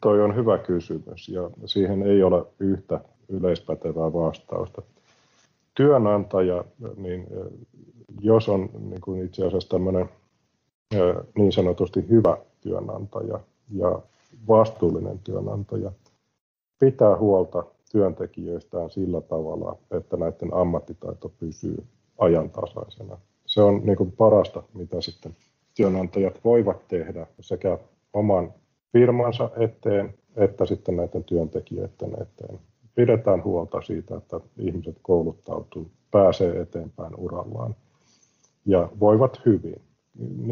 Toi 0.00 0.22
on 0.22 0.36
hyvä 0.36 0.58
kysymys 0.58 1.28
ja 1.28 1.50
siihen 1.66 2.02
ei 2.02 2.22
ole 2.22 2.46
yhtä 2.58 3.00
yleispätevää 3.28 4.12
vastausta. 4.12 4.82
Työnantaja, 5.74 6.64
niin 6.96 7.26
jos 8.20 8.48
on 8.48 8.68
niin 8.90 9.00
kuin 9.00 9.24
itse 9.24 9.46
asiassa 9.46 9.68
tämmöinen 9.68 10.08
niin 11.38 11.52
sanotusti 11.52 12.08
hyvä 12.08 12.36
työnantaja 12.60 13.40
ja 13.70 13.98
vastuullinen 14.48 15.18
työnantaja, 15.18 15.92
pitää 16.78 17.18
huolta 17.18 17.64
työntekijöistään 17.92 18.90
sillä 18.90 19.20
tavalla, 19.20 19.76
että 19.90 20.16
näiden 20.16 20.54
ammattitaito 20.54 21.32
pysyy 21.40 21.84
ajantasaisena. 22.18 23.18
Se 23.46 23.62
on 23.62 23.80
niin 23.84 23.96
kuin 23.96 24.12
parasta, 24.12 24.62
mitä 24.74 25.00
sitten 25.00 25.36
työnantajat 25.74 26.40
voivat 26.44 26.88
tehdä 26.88 27.26
sekä 27.40 27.78
oman 28.12 28.54
firmansa 28.92 29.50
eteen 29.56 30.14
että 30.36 30.66
sitten 30.66 30.96
näiden 30.96 31.24
työntekijöiden 31.24 32.12
eteen. 32.22 32.58
Pidetään 32.94 33.44
huolta 33.44 33.82
siitä, 33.82 34.16
että 34.16 34.40
ihmiset 34.58 34.96
kouluttautuu, 35.02 35.90
pääsee 36.10 36.60
eteenpäin 36.60 37.14
urallaan 37.16 37.76
ja 38.66 38.88
voivat 39.00 39.40
hyvin. 39.46 39.80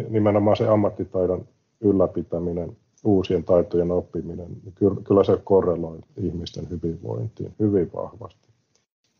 Nimenomaan 0.08 0.56
se 0.56 0.68
ammattitaidon 0.68 1.48
ylläpitäminen 1.80 2.76
uusien 3.04 3.44
taitojen 3.44 3.90
oppiminen, 3.90 4.48
niin 4.64 5.04
kyllä 5.04 5.24
se 5.24 5.40
korreloi 5.44 5.98
ihmisten 6.16 6.70
hyvinvointiin 6.70 7.54
hyvin 7.58 7.90
vahvasti. 7.94 8.48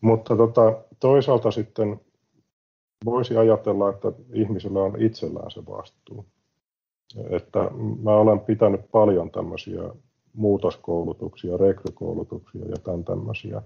Mutta 0.01 0.37
tota, 0.37 0.73
toisaalta 0.99 1.51
sitten 1.51 1.99
voisi 3.05 3.37
ajatella, 3.37 3.89
että 3.89 4.11
ihmisellä 4.33 4.83
on 4.83 5.01
itsellään 5.01 5.51
se 5.51 5.65
vastuu. 5.65 6.25
Että 7.29 7.59
mä 8.03 8.11
olen 8.11 8.39
pitänyt 8.39 8.81
paljon 8.91 9.31
tämmöisiä 9.31 9.81
muutoskoulutuksia, 10.33 11.57
rekrykoulutuksia 11.57 12.65
ja 12.65 12.75
tämän 12.83 13.03
tämmöisiä. 13.03 13.61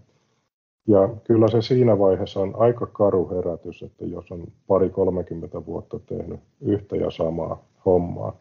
Ja 0.88 1.10
kyllä 1.24 1.48
se 1.48 1.62
siinä 1.62 2.00
vaiheessa 2.00 2.40
on 2.40 2.54
aika 2.58 2.86
karu 2.86 3.30
herätys, 3.30 3.84
että 3.84 4.06
jos 4.06 4.32
on 4.32 4.44
pari 4.68 4.90
30 4.90 5.66
vuotta 5.66 6.00
tehnyt 6.00 6.40
yhtä 6.62 6.96
ja 6.96 7.12
samaa 7.12 7.64
hommaa, 7.86 8.38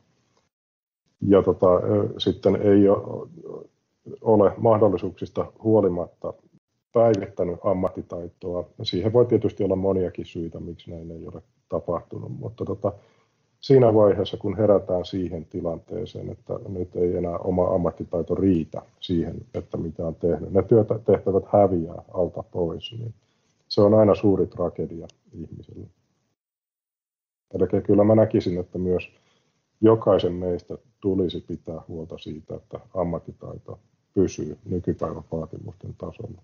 ja 1.20 1.42
tota, 1.42 1.66
sitten 2.18 2.56
ei 2.56 2.88
ole 4.20 4.52
mahdollisuuksista 4.56 5.52
huolimatta 5.62 6.32
päivittänyt 6.92 7.58
ammattitaitoa. 7.64 8.68
Siihen 8.82 9.12
voi 9.12 9.26
tietysti 9.26 9.64
olla 9.64 9.76
moniakin 9.76 10.26
syitä, 10.26 10.60
miksi 10.60 10.90
näin 10.90 11.10
ei 11.10 11.26
ole 11.26 11.42
tapahtunut, 11.68 12.32
mutta 12.38 12.64
tota, 12.64 12.92
siinä 13.60 13.94
vaiheessa, 13.94 14.36
kun 14.36 14.56
herätään 14.56 15.04
siihen 15.04 15.44
tilanteeseen, 15.44 16.30
että 16.30 16.54
nyt 16.68 16.96
ei 16.96 17.16
enää 17.16 17.38
oma 17.38 17.74
ammattitaito 17.74 18.34
riitä 18.34 18.82
siihen, 19.00 19.36
että 19.54 19.76
mitä 19.76 20.06
on 20.06 20.14
tehnyt, 20.14 20.52
ne 20.52 20.62
työtehtävät 20.62 21.44
häviää 21.52 22.02
alta 22.14 22.42
pois, 22.42 22.92
niin 22.98 23.14
se 23.68 23.80
on 23.80 23.94
aina 23.94 24.14
suuri 24.14 24.46
tragedia 24.46 25.06
ihmiselle. 25.32 25.86
Eli 27.54 27.82
kyllä 27.82 28.04
mä 28.04 28.14
näkisin, 28.14 28.60
että 28.60 28.78
myös 28.78 29.10
jokaisen 29.80 30.32
meistä 30.32 30.78
tulisi 31.00 31.44
pitää 31.48 31.80
huolta 31.88 32.18
siitä, 32.18 32.54
että 32.54 32.80
ammattitaito 32.94 33.78
pysyy 34.14 34.58
nykypäivän 34.64 35.24
vaatimusten 35.32 35.94
tasolla. 35.98 36.42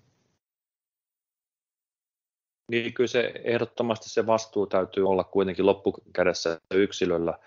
Niin 2.70 2.94
kyllä 2.94 3.09
se 3.09 3.33
ehdottomasti 3.44 4.09
se 4.09 4.27
vastuu 4.27 4.66
täytyy 4.66 5.09
olla 5.09 5.25
kuitenkin 5.25 5.66
loppukädessä 5.66 6.61
yksilöllä, 6.75 7.38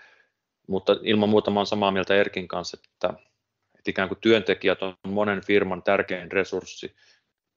mutta 0.67 0.97
ilman 1.01 1.29
muuta 1.29 1.51
olen 1.51 1.65
samaa 1.65 1.91
mieltä 1.91 2.15
Erkin 2.15 2.47
kanssa, 2.47 2.77
että, 2.83 3.07
että 3.77 3.91
ikään 3.91 4.07
kuin 4.07 4.19
työntekijät 4.21 4.81
on 4.81 4.93
monen 5.07 5.41
firman 5.41 5.83
tärkein 5.83 6.31
resurssi, 6.31 6.95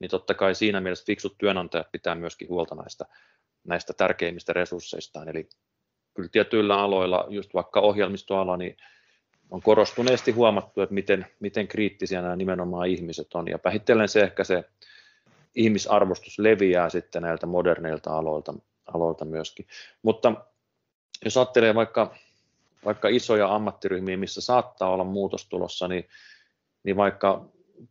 niin 0.01 0.11
totta 0.11 0.35
kai 0.35 0.55
siinä 0.55 0.81
mielessä 0.81 1.05
fiksut 1.07 1.39
työnantajat 1.39 1.93
pitää 1.93 2.15
myöskin 2.15 2.49
huolta 2.49 2.75
näistä, 2.75 3.05
näistä 3.65 3.93
tärkeimmistä 3.93 4.53
resursseistaan. 4.53 5.29
Eli 5.29 5.49
kyllä 6.15 6.29
tietyillä 6.33 6.81
aloilla, 6.81 7.27
just 7.29 7.55
vaikka 7.55 7.81
ohjelmistoala, 7.81 8.57
niin 8.57 8.77
on 9.51 9.63
korostuneesti 9.63 10.31
huomattu, 10.31 10.81
että 10.81 10.95
miten, 10.95 11.27
miten 11.41 11.69
kriittisiä 11.69 12.23
nämä 12.23 12.37
nimenomaan 12.37 12.89
ihmiset 12.89 13.35
on. 13.35 13.49
Ja 13.49 13.59
vähitellen 13.65 14.09
se 14.09 14.21
ehkä 14.21 14.45
se 14.45 14.65
ihmisarvostus 15.55 16.39
leviää 16.39 16.91
sitten 16.91 17.23
näiltä 17.23 17.47
moderneilta 17.47 18.19
aloilta, 18.19 18.55
aloilta 18.95 19.25
myöskin. 19.25 19.67
Mutta 20.03 20.35
jos 21.25 21.37
ajattelee 21.37 21.75
vaikka, 21.75 22.15
vaikka 22.85 23.09
isoja 23.09 23.55
ammattiryhmiä, 23.55 24.17
missä 24.17 24.41
saattaa 24.41 24.91
olla 24.91 25.05
muutos 25.05 25.49
tulossa, 25.49 25.89
niin, 25.89 26.09
niin 26.85 26.97
vaikka 26.97 27.45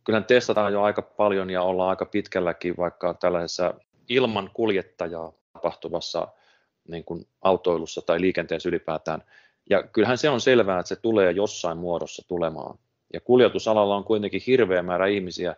kyllähän 0.04 0.24
testataan 0.24 0.72
jo 0.72 0.82
aika 0.82 1.02
paljon 1.02 1.50
ja 1.50 1.62
ollaan 1.62 1.90
aika 1.90 2.06
pitkälläkin 2.06 2.76
vaikka 2.76 3.14
tällaisessa 3.14 3.74
ilman 4.08 4.50
kuljettajaa 4.54 5.32
tapahtuvassa 5.52 6.28
niin 6.88 7.04
kuin 7.04 7.26
autoilussa 7.42 8.02
tai 8.02 8.20
liikenteessä 8.20 8.68
ylipäätään. 8.68 9.22
Ja 9.70 9.82
kyllähän 9.82 10.18
se 10.18 10.30
on 10.30 10.40
selvää, 10.40 10.78
että 10.78 10.88
se 10.88 10.96
tulee 10.96 11.32
jossain 11.32 11.78
muodossa 11.78 12.28
tulemaan. 12.28 12.78
Ja 13.12 13.20
kuljetusalalla 13.20 13.96
on 13.96 14.04
kuitenkin 14.04 14.42
hirveä 14.46 14.82
määrä 14.82 15.06
ihmisiä, 15.06 15.56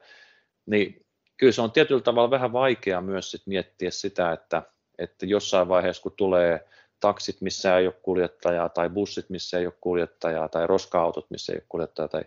niin 0.66 1.06
kyllä 1.40 1.52
se 1.52 1.62
on 1.62 1.72
tietyllä 1.72 2.00
tavalla 2.00 2.30
vähän 2.30 2.52
vaikea 2.52 3.00
myös 3.00 3.30
sit 3.30 3.42
miettiä 3.46 3.90
sitä, 3.90 4.32
että, 4.32 4.62
että 4.98 5.26
jossain 5.26 5.68
vaiheessa 5.68 6.02
kun 6.02 6.12
tulee 6.16 6.68
taksit, 7.00 7.40
missä 7.40 7.78
ei 7.78 7.86
ole 7.86 7.94
kuljettajaa, 8.02 8.68
tai 8.68 8.88
bussit, 8.88 9.30
missä 9.30 9.58
ei 9.58 9.66
ole 9.66 9.74
kuljettajaa, 9.80 10.48
tai 10.48 10.66
roska-autot, 10.66 11.30
missä 11.30 11.52
ei 11.52 11.56
ole 11.56 11.66
kuljettajaa, 11.68 12.08
tai, 12.08 12.24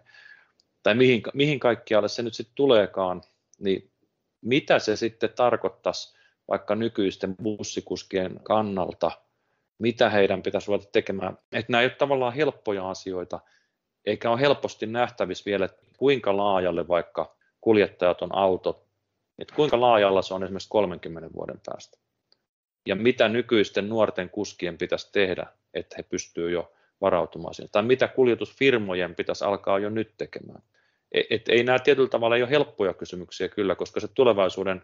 tai 0.83 0.95
mihin, 0.95 1.23
mihin 1.33 1.59
kaikkialle 1.59 2.07
se 2.07 2.23
nyt 2.23 2.33
sitten 2.33 2.55
tuleekaan, 2.55 3.21
niin 3.59 3.91
mitä 4.41 4.79
se 4.79 4.95
sitten 4.95 5.29
tarkoittaisi 5.35 6.17
vaikka 6.47 6.75
nykyisten 6.75 7.35
bussikuskien 7.43 8.39
kannalta, 8.43 9.11
mitä 9.79 10.09
heidän 10.09 10.43
pitäisi 10.43 10.67
ruveta 10.67 10.91
tekemään. 10.91 11.37
Että 11.51 11.71
nämä 11.71 11.81
ei 11.81 11.85
ole 11.85 11.95
tavallaan 11.95 12.33
helppoja 12.33 12.89
asioita, 12.89 13.39
eikä 14.05 14.29
ole 14.31 14.39
helposti 14.39 14.85
nähtävissä 14.85 15.45
vielä, 15.45 15.65
että 15.65 15.85
kuinka 15.97 16.37
laajalle 16.37 16.87
vaikka 16.87 17.35
kuljettajat 17.61 18.21
on 18.21 18.35
autot, 18.35 18.82
että 19.39 19.55
kuinka 19.55 19.81
laajalla 19.81 20.21
se 20.21 20.33
on 20.33 20.43
esimerkiksi 20.43 20.69
30 20.69 21.33
vuoden 21.33 21.61
päästä. 21.65 21.97
Ja 22.85 22.95
mitä 22.95 23.29
nykyisten 23.29 23.89
nuorten 23.89 24.29
kuskien 24.29 24.77
pitäisi 24.77 25.11
tehdä, 25.11 25.45
että 25.73 25.95
he 25.97 26.03
pystyvät 26.03 26.51
jo 26.51 26.73
varautumaan 27.01 27.53
siihen. 27.53 27.69
Tai 27.71 27.83
mitä 27.83 28.07
kuljetusfirmojen 28.07 29.15
pitäisi 29.15 29.45
alkaa 29.45 29.79
jo 29.79 29.89
nyt 29.89 30.13
tekemään. 30.17 30.63
Et, 31.11 31.25
et 31.29 31.49
ei 31.49 31.63
nämä 31.63 31.79
tietyllä 31.79 32.09
tavalla 32.09 32.35
ole 32.35 32.49
helppoja 32.49 32.93
kysymyksiä 32.93 33.49
kyllä, 33.49 33.75
koska 33.75 33.99
se 33.99 34.07
tulevaisuuden 34.07 34.81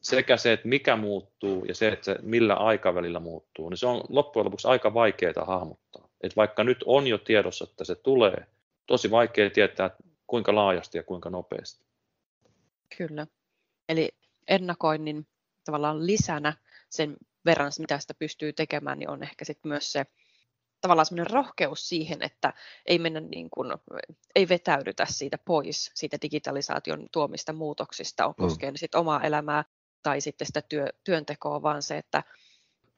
sekä 0.00 0.36
se, 0.36 0.52
että 0.52 0.68
mikä 0.68 0.96
muuttuu 0.96 1.64
ja 1.64 1.74
se, 1.74 1.88
että 1.88 2.04
se 2.04 2.18
millä 2.22 2.54
aikavälillä 2.54 3.20
muuttuu, 3.20 3.68
niin 3.68 3.78
se 3.78 3.86
on 3.86 4.04
loppujen 4.08 4.44
lopuksi 4.44 4.68
aika 4.68 4.94
vaikeaa 4.94 5.44
hahmottaa. 5.46 6.08
Et 6.20 6.36
vaikka 6.36 6.64
nyt 6.64 6.84
on 6.86 7.06
jo 7.06 7.18
tiedossa, 7.18 7.66
että 7.70 7.84
se 7.84 7.94
tulee, 7.94 8.46
tosi 8.86 9.10
vaikea 9.10 9.50
tietää, 9.50 9.90
kuinka 10.26 10.54
laajasti 10.54 10.98
ja 10.98 11.02
kuinka 11.02 11.30
nopeasti. 11.30 11.84
Kyllä. 12.98 13.26
Eli 13.88 14.08
ennakoinnin 14.48 15.26
tavallaan 15.64 16.06
lisänä 16.06 16.52
sen 16.90 17.16
verran, 17.44 17.72
mitä 17.78 17.98
sitä 17.98 18.14
pystyy 18.14 18.52
tekemään, 18.52 18.98
niin 18.98 19.10
on 19.10 19.22
ehkä 19.22 19.44
sitten 19.44 19.68
myös 19.68 19.92
se 19.92 20.06
tavallaan 20.80 21.06
semmoinen 21.06 21.32
rohkeus 21.34 21.88
siihen, 21.88 22.22
että 22.22 22.52
ei 22.86 22.98
mennä 22.98 23.20
niin 23.20 23.50
kuin, 23.50 23.72
ei 24.34 24.48
vetäydytä 24.48 25.06
siitä 25.08 25.38
pois, 25.44 25.90
siitä 25.94 26.16
digitalisaation 26.22 27.06
tuomista 27.12 27.52
muutoksista, 27.52 28.26
on 28.26 28.34
koskien 28.34 28.74
mm. 28.74 28.76
sitten 28.76 29.00
omaa 29.00 29.22
elämää 29.22 29.64
tai 30.02 30.20
sitten 30.20 30.46
sitä 30.46 30.62
työ, 30.62 30.86
työntekoa, 31.04 31.62
vaan 31.62 31.82
se, 31.82 31.98
että 31.98 32.22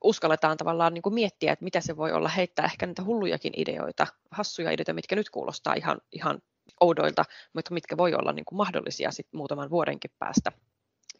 uskalletaan 0.04 0.56
tavallaan 0.56 0.94
niin 0.94 1.02
kuin 1.02 1.14
miettiä, 1.14 1.52
että 1.52 1.64
mitä 1.64 1.80
se 1.80 1.96
voi 1.96 2.12
olla, 2.12 2.28
heittää 2.28 2.64
ehkä 2.64 2.86
niitä 2.86 3.04
hullujakin 3.04 3.52
ideoita, 3.56 4.06
hassuja 4.30 4.70
ideoita, 4.70 4.92
mitkä 4.92 5.16
nyt 5.16 5.30
kuulostaa 5.30 5.74
ihan, 5.74 5.98
ihan 6.12 6.42
oudoilta, 6.80 7.24
mutta 7.52 7.74
mitkä 7.74 7.96
voi 7.96 8.14
olla 8.14 8.32
niin 8.32 8.44
kuin 8.44 8.56
mahdollisia 8.56 9.10
sit 9.10 9.28
muutaman 9.32 9.70
vuodenkin 9.70 10.10
päästä, 10.18 10.52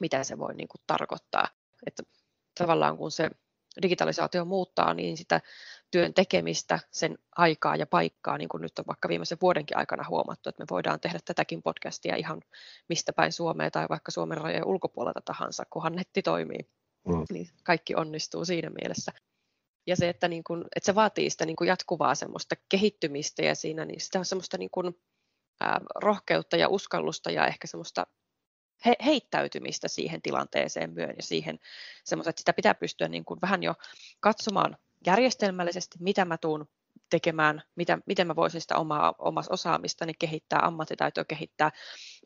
mitä 0.01 0.25
se 0.25 0.39
voi 0.39 0.55
niin 0.55 0.69
kuin 0.69 0.81
tarkoittaa. 0.87 1.49
Että 1.87 2.03
tavallaan 2.59 2.97
kun 2.97 3.11
se 3.11 3.31
digitalisaatio 3.83 4.45
muuttaa, 4.45 4.95
niin 4.95 5.17
sitä 5.17 5.41
työn 5.91 6.15
tekemistä, 6.15 6.79
sen 6.91 7.19
aikaa 7.37 7.77
ja 7.77 7.87
paikkaa, 7.87 8.39
niin 8.39 8.49
kuin 8.49 8.61
nyt 8.61 8.79
on 8.79 8.85
vaikka 8.87 9.09
viimeisen 9.09 9.39
vuodenkin 9.41 9.77
aikana 9.77 10.09
huomattu, 10.09 10.49
että 10.49 10.63
me 10.63 10.67
voidaan 10.71 11.01
tehdä 11.01 11.19
tätäkin 11.25 11.63
podcastia 11.63 12.17
ihan 12.17 12.43
mistä 12.89 13.13
päin 13.13 13.33
Suomea 13.33 13.71
tai 13.71 13.87
vaikka 13.89 14.11
Suomen 14.11 14.39
rajojen 14.39 14.67
ulkopuolelta 14.67 15.21
tahansa, 15.25 15.65
kunhan 15.71 15.97
netti 15.97 16.23
toimii. 16.23 16.71
Mm. 17.09 17.25
Niin 17.33 17.49
kaikki 17.63 17.95
onnistuu 17.95 18.45
siinä 18.45 18.71
mielessä. 18.71 19.13
Ja 19.87 19.97
se, 19.97 20.09
että, 20.09 20.29
niin 20.29 20.45
kun, 20.45 20.65
että 20.77 20.87
se 20.87 20.95
vaatii 20.95 21.31
sitä 21.31 21.47
niin 21.47 21.57
jatkuvaa 21.67 22.15
semmoista 22.15 22.55
kehittymistä 22.69 23.43
ja 23.43 23.55
siinä 23.55 23.85
niin 23.85 24.01
sitä 24.01 24.19
on 24.19 24.25
semmoista 24.25 24.59
niin 24.59 24.71
kuin, 24.71 24.95
ää, 25.61 25.81
rohkeutta 25.95 26.57
ja 26.57 26.69
uskallusta 26.69 27.31
ja 27.31 27.47
ehkä 27.47 27.67
semmoista 27.67 28.07
he, 28.85 28.97
heittäytymistä 29.05 29.89
siihen 29.89 30.23
tilanteeseen 30.23 30.93
myön 30.93 31.15
ja 31.17 31.23
siihen 31.23 31.59
semmoista, 32.05 32.31
että 32.31 32.41
sitä 32.41 32.53
pitää 32.53 32.75
pystyä 32.75 33.09
niin 33.09 33.25
kuin 33.25 33.41
vähän 33.43 33.63
jo 33.63 33.75
katsomaan 34.21 34.77
järjestelmällisesti, 35.07 35.97
mitä 36.01 36.25
mä 36.25 36.39
tuun 36.39 36.69
tekemään, 37.11 37.63
mitä, 37.77 37.99
miten 38.07 38.27
mä 38.27 38.37
voisin 38.37 38.61
sitä 38.61 38.77
omaa, 38.77 39.15
omassa 39.19 39.53
osaamistani 39.53 40.13
kehittää, 40.19 40.67
ammattitaitoa 40.67 41.25
kehittää, 41.25 41.71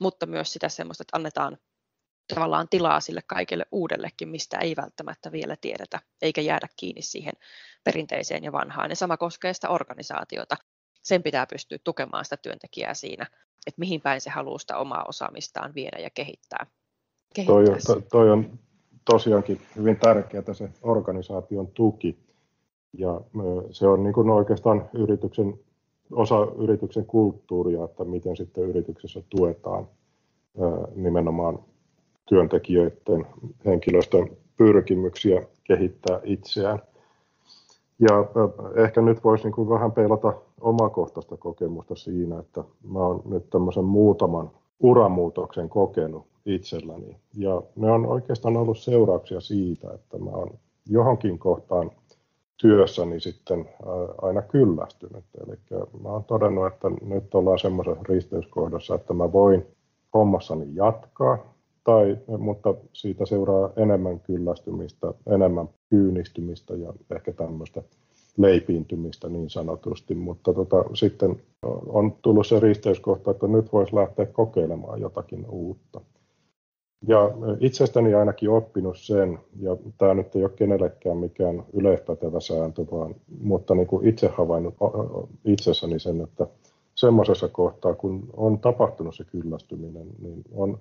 mutta 0.00 0.26
myös 0.26 0.52
sitä 0.52 0.68
semmoista, 0.68 1.02
että 1.02 1.16
annetaan 1.16 1.58
tavallaan 2.34 2.68
tilaa 2.68 3.00
sille 3.00 3.22
kaikille 3.26 3.66
uudellekin, 3.72 4.28
mistä 4.28 4.58
ei 4.58 4.76
välttämättä 4.76 5.32
vielä 5.32 5.56
tiedetä, 5.56 6.00
eikä 6.22 6.40
jäädä 6.40 6.68
kiinni 6.76 7.02
siihen 7.02 7.32
perinteiseen 7.84 8.44
ja 8.44 8.52
vanhaan. 8.52 8.90
Ja 8.90 8.96
sama 8.96 9.16
koskee 9.16 9.54
sitä 9.54 9.68
organisaatiota. 9.68 10.56
Sen 11.02 11.22
pitää 11.22 11.46
pystyä 11.46 11.78
tukemaan 11.84 12.24
sitä 12.24 12.36
työntekijää 12.36 12.94
siinä, 12.94 13.26
että 13.66 13.78
mihin 13.78 14.00
päin 14.00 14.20
se 14.20 14.30
haluaa 14.30 14.58
sitä 14.58 14.78
omaa 14.78 15.04
osaamistaan 15.08 15.74
viedä 15.74 15.98
ja 15.98 16.10
kehittää. 16.10 16.66
Toi, 17.46 17.64
to, 17.86 18.00
toi 18.10 18.30
on 18.30 18.58
tosiaankin 19.04 19.60
hyvin 19.76 19.96
tärkeää 19.96 20.52
se 20.52 20.68
organisaation 20.82 21.66
tuki. 21.66 22.18
Ja 22.98 23.20
se 23.70 23.86
on 23.86 24.02
niin 24.02 24.12
kuin 24.12 24.30
oikeastaan 24.30 24.90
yrityksen, 24.94 25.60
osa 26.12 26.36
yrityksen 26.58 27.06
kulttuuria, 27.06 27.84
että 27.84 28.04
miten 28.04 28.36
sitten 28.36 28.64
yrityksessä 28.64 29.22
tuetaan 29.28 29.88
nimenomaan 30.94 31.58
työntekijöiden, 32.28 33.26
henkilöstön 33.64 34.36
pyrkimyksiä 34.56 35.42
kehittää 35.64 36.20
itseään. 36.24 36.78
Ja 38.00 38.26
ehkä 38.84 39.02
nyt 39.02 39.24
voisi 39.24 39.44
niin 39.44 39.54
kuin 39.54 39.68
vähän 39.68 39.92
peilata 39.92 40.32
omakohtaista 40.60 41.36
kokemusta 41.36 41.94
siinä, 41.94 42.38
että 42.38 42.64
mä 42.82 42.98
oon 42.98 43.22
nyt 43.24 43.50
tämmöisen 43.50 43.84
muutaman 43.84 44.50
uramuutoksen 44.80 45.68
kokenut 45.68 46.26
itselläni. 46.46 47.16
Ja 47.36 47.62
ne 47.76 47.90
on 47.90 48.06
oikeastaan 48.06 48.56
ollut 48.56 48.78
seurauksia 48.78 49.40
siitä, 49.40 49.92
että 49.94 50.18
mä 50.18 50.30
oon 50.30 50.50
johonkin 50.86 51.38
kohtaan 51.38 51.90
työssäni 52.60 53.20
sitten 53.20 53.68
aina 54.22 54.42
kyllästynyt. 54.42 55.24
Eli 55.46 55.56
mä 56.02 56.08
oon 56.08 56.24
todennut, 56.24 56.66
että 56.66 56.90
nyt 57.02 57.34
ollaan 57.34 57.58
semmoisessa 57.58 58.02
risteyskohdassa, 58.08 58.94
että 58.94 59.14
mä 59.14 59.32
voin 59.32 59.66
hommassani 60.14 60.66
jatkaa, 60.74 61.38
tai, 61.84 62.18
mutta 62.38 62.74
siitä 62.92 63.26
seuraa 63.26 63.70
enemmän 63.76 64.20
kyllästymistä, 64.20 65.14
enemmän 65.26 65.68
kyynistymistä 65.90 66.74
ja 66.74 66.92
ehkä 67.16 67.32
tämmöistä 67.32 67.82
leipiintymistä 68.36 69.28
niin 69.28 69.50
sanotusti, 69.50 70.14
mutta 70.14 70.54
tota, 70.54 70.84
sitten 70.94 71.42
on 71.86 72.12
tullut 72.22 72.46
se 72.46 72.60
risteyskohta, 72.60 73.30
että 73.30 73.46
nyt 73.46 73.72
voisi 73.72 73.94
lähteä 73.94 74.26
kokeilemaan 74.26 75.00
jotakin 75.00 75.46
uutta. 75.48 76.00
Ja 77.08 77.30
itsestäni 77.60 78.14
ainakin 78.14 78.50
oppinut 78.50 78.98
sen, 78.98 79.38
ja 79.60 79.76
tämä 79.98 80.14
nyt 80.14 80.36
ei 80.36 80.42
ole 80.42 80.52
kenellekään 80.56 81.16
mikään 81.16 81.64
yleispätevä 81.72 82.40
sääntö, 82.40 82.84
vaan, 82.92 83.14
mutta 83.42 83.74
niin 83.74 83.86
kuin 83.86 84.06
itse 84.06 84.28
havainnut 84.28 84.74
itsessäni 85.44 86.00
sen, 86.00 86.20
että 86.20 86.46
semmoisessa 86.94 87.48
kohtaa, 87.48 87.94
kun 87.94 88.30
on 88.36 88.58
tapahtunut 88.58 89.16
se 89.16 89.24
kyllästyminen, 89.24 90.06
niin 90.22 90.44
on 90.52 90.78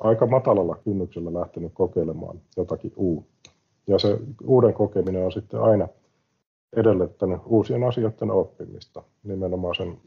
aika 0.00 0.26
matalalla 0.26 0.76
kynnyksellä 0.84 1.34
lähtenyt 1.34 1.72
kokeilemaan 1.74 2.40
jotakin 2.56 2.92
uutta. 2.96 3.47
Ja 3.88 3.98
se 3.98 4.18
uuden 4.44 4.74
kokeminen 4.74 5.24
on 5.24 5.32
sitten 5.32 5.60
aina 5.60 5.88
edellyttänyt 6.76 7.40
uusien 7.46 7.84
asioiden 7.84 8.30
oppimista 8.30 9.02
nimenomaan 9.24 9.74
sen 9.74 9.98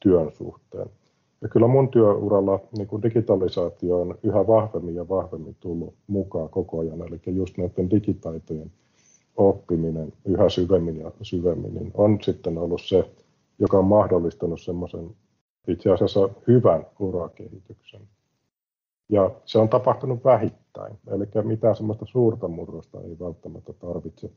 työn 0.00 0.32
suhteen. 0.32 0.86
Ja 1.40 1.48
kyllä 1.48 1.66
mun 1.66 1.88
työuralla 1.88 2.60
niin 2.78 2.88
kuin 2.88 3.02
digitalisaatio 3.02 4.00
on 4.00 4.18
yhä 4.22 4.46
vahvemmin 4.46 4.94
ja 4.94 5.08
vahvemmin 5.08 5.56
tullut 5.60 5.94
mukaan 6.06 6.48
koko 6.48 6.78
ajan. 6.78 7.02
Eli 7.02 7.20
just 7.26 7.58
näiden 7.58 7.90
digitaitojen 7.90 8.70
oppiminen 9.36 10.12
yhä 10.24 10.48
syvemmin 10.48 10.96
ja 10.96 11.12
syvemmin 11.22 11.74
niin 11.74 11.90
on 11.94 12.18
sitten 12.22 12.58
ollut 12.58 12.82
se, 12.82 13.10
joka 13.58 13.78
on 13.78 13.84
mahdollistanut 13.84 14.60
semmoisen 14.60 15.10
itse 15.68 15.90
asiassa 15.90 16.28
hyvän 16.46 16.86
urakehityksen. 16.98 18.00
Ja 19.08 19.30
se 19.44 19.58
on 19.58 19.68
tapahtunut 19.68 20.24
vähittäin, 20.24 20.98
eli 21.06 21.24
mitään 21.42 21.76
semmoista 21.76 22.06
suurta 22.06 22.48
murrosta 22.48 23.00
ei 23.00 23.16
välttämättä 23.20 23.72
tarvitse 23.72 24.30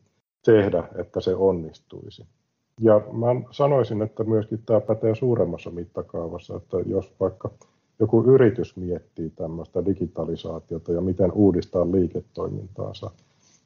tehdä, 0.46 0.84
että 0.96 1.22
se 1.22 1.36
onnistuisi. 1.36 2.26
Ja 2.82 3.02
mä 3.12 3.28
sanoisin, 3.52 4.02
että 4.02 4.24
myöskin 4.24 4.64
tämä 4.66 4.82
pätee 4.82 5.16
suuremmassa 5.16 5.70
mittakaavassa, 5.70 6.56
että 6.56 6.78
jos 6.86 7.14
vaikka 7.20 7.52
joku 8.00 8.24
yritys 8.24 8.78
miettii 8.78 9.30
tämmöistä 9.30 9.86
digitalisaatiota 9.86 10.92
ja 10.92 11.02
miten 11.02 11.32
uudistaa 11.32 11.92
liiketoimintaansa, 11.92 13.12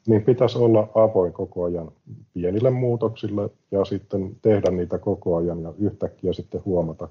niin 0.08 0.24
pitäisi 0.24 0.58
olla 0.58 0.88
avoin 0.96 1.34
koko 1.34 1.64
ajan 1.64 1.92
pienille 2.34 2.70
muutoksille 2.70 3.50
ja 3.72 3.86
sitten 3.86 4.36
tehdä 4.42 4.72
niitä 4.72 4.98
koko 4.98 5.36
ajan 5.36 5.62
ja 5.62 5.74
yhtäkkiä 5.80 6.34
sitten 6.34 6.62
huomata, 6.66 7.08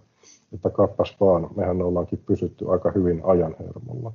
että 0.54 0.70
kappas 0.70 1.16
vaan, 1.20 1.50
mehän 1.56 1.82
ollaankin 1.82 2.18
pysytty 2.26 2.70
aika 2.70 2.90
hyvin 2.90 3.20
ajanhermolla 3.24 4.12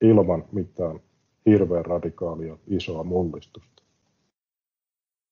ilman 0.00 0.44
mitään 0.52 1.00
hirveän 1.46 1.84
radikaalia 1.84 2.58
isoa 2.66 3.04
mullistusta. 3.04 3.82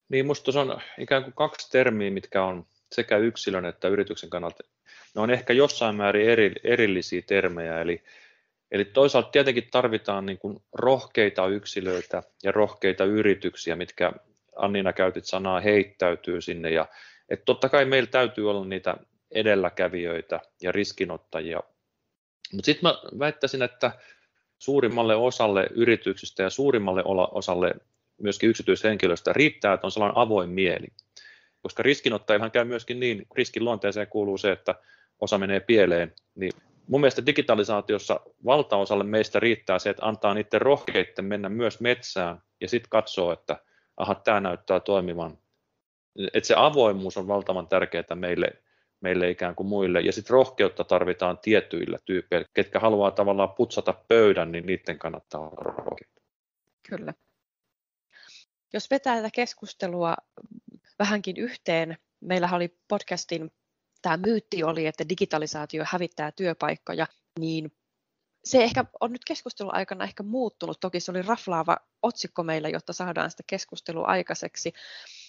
Niin, 0.09 0.25
minusta 0.25 0.61
on 0.61 0.81
ikään 0.99 1.23
kuin 1.23 1.35
kaksi 1.35 1.71
termiä, 1.71 2.11
mitkä 2.11 2.45
on 2.45 2.67
sekä 2.93 3.17
yksilön 3.17 3.65
että 3.65 3.89
yrityksen 3.89 4.31
kannalta, 4.31 4.65
ne 5.15 5.21
on 5.21 5.31
ehkä 5.31 5.53
jossain 5.53 5.97
määrin 5.97 6.29
eri, 6.29 6.53
erillisiä 6.65 7.23
termejä, 7.27 7.81
eli, 7.81 8.03
eli 8.71 8.85
toisaalta 8.85 9.31
tietenkin 9.31 9.69
tarvitaan 9.71 10.27
niin 10.27 10.39
kuin 10.39 10.63
rohkeita 10.73 11.47
yksilöitä 11.47 12.23
ja 12.43 12.53
rohkeita 12.53 13.05
yrityksiä, 13.05 13.77
mitkä 13.77 14.13
Annina 14.57 14.93
käytit 14.93 15.25
sanaa 15.25 15.61
heittäytyy 15.61 16.41
sinne, 16.41 16.71
ja 16.71 16.87
että 17.29 17.45
totta 17.45 17.69
kai 17.69 17.85
meillä 17.85 18.07
täytyy 18.11 18.51
olla 18.51 18.65
niitä 18.65 18.97
edelläkävijöitä 19.35 20.41
ja 20.63 20.73
riskinottajia, 20.73 21.61
mutta 22.53 22.67
sitten 22.67 22.91
mä 22.91 23.19
väittäisin, 23.19 23.63
että 23.63 23.93
suurimmalle 24.59 25.17
osalle 25.17 25.67
yrityksistä 25.71 26.43
ja 26.43 26.51
suurimmalle 26.51 27.03
osalle 27.31 27.75
myöskin 28.23 28.51
yksityishenkilöstä 28.51 29.33
riittää, 29.33 29.73
että 29.73 29.87
on 29.87 29.91
sellainen 29.91 30.19
avoin 30.19 30.51
mieli. 30.51 30.87
Koska 31.63 31.83
riskinottajillahan 31.83 32.51
käy 32.51 32.65
myöskin 32.65 33.01
niin, 33.01 33.27
riskin 33.35 33.65
luonteeseen 33.65 34.07
kuuluu 34.07 34.39
se, 34.39 34.53
että 34.53 34.75
osa 35.21 35.39
menee 35.39 35.61
pieleen, 35.61 36.15
niin 36.35 36.53
mun 36.89 37.01
mielestä 37.01 37.27
digitalisaatiossa 37.27 38.21
valtaosalle 38.45 39.05
meistä 39.05 39.41
riittää 39.41 39.79
se, 39.79 39.91
että 39.91 40.07
antaa 40.07 40.35
niiden 40.35 40.61
rohkeiden 40.61 41.25
mennä 41.25 41.49
myös 41.49 41.81
metsään 41.81 42.43
ja 42.61 42.69
sitten 42.69 42.91
katsoo, 42.91 43.33
että 43.33 43.57
aha, 43.97 44.15
tämä 44.15 44.41
näyttää 44.41 44.81
toimivan. 44.81 45.39
Että 46.35 46.47
se 46.47 46.55
avoimuus 46.57 47.17
on 47.17 47.29
valtavan 47.29 47.69
tärkeää 47.69 48.15
meille, 48.15 48.53
meille 49.03 49.31
ikään 49.31 49.55
kuin 49.55 49.67
muille. 49.67 50.01
Ja 50.01 50.13
sitten 50.13 50.33
rohkeutta 50.33 50.85
tarvitaan 50.85 51.39
tietyillä 51.39 51.99
tyypeillä, 52.05 52.49
ketkä 52.55 52.81
haluaa 52.81 53.11
tavallaan 53.11 53.53
putsata 53.53 53.95
pöydän, 54.09 54.53
niin 54.53 54.67
niiden 54.67 54.99
kannattaa 54.99 55.41
olla 55.41 55.63
rohkeita. 55.63 56.23
Kyllä. 56.89 57.15
Jos 58.73 58.91
vetää 58.91 59.17
tätä 59.17 59.31
keskustelua 59.35 60.15
vähänkin 60.99 61.37
yhteen, 61.37 61.97
meillä 62.21 62.49
oli 62.53 62.77
podcastin 62.89 63.51
tämä 64.03 64.17
myytti 64.17 64.65
oli, 64.65 64.87
että 64.87 65.09
digitalisaatio 65.09 65.85
hävittää 65.87 66.33
työpaikkoja, 66.33 67.07
niin 67.39 67.73
se 68.45 68.63
ehkä 68.63 68.85
on 69.01 69.13
nyt 69.13 69.25
keskustelun 69.25 69.75
aikana 69.75 70.05
ehkä 70.05 70.23
muuttunut. 70.23 70.81
Toki 70.81 71.01
se 71.01 71.11
oli 71.11 71.23
raflaava 71.23 71.77
otsikko 72.03 72.43
meillä, 72.43 72.69
jotta 72.69 72.93
saadaan 72.93 73.31
sitä 73.31 73.43
keskustelua 73.47 74.07
aikaiseksi. 74.07 74.73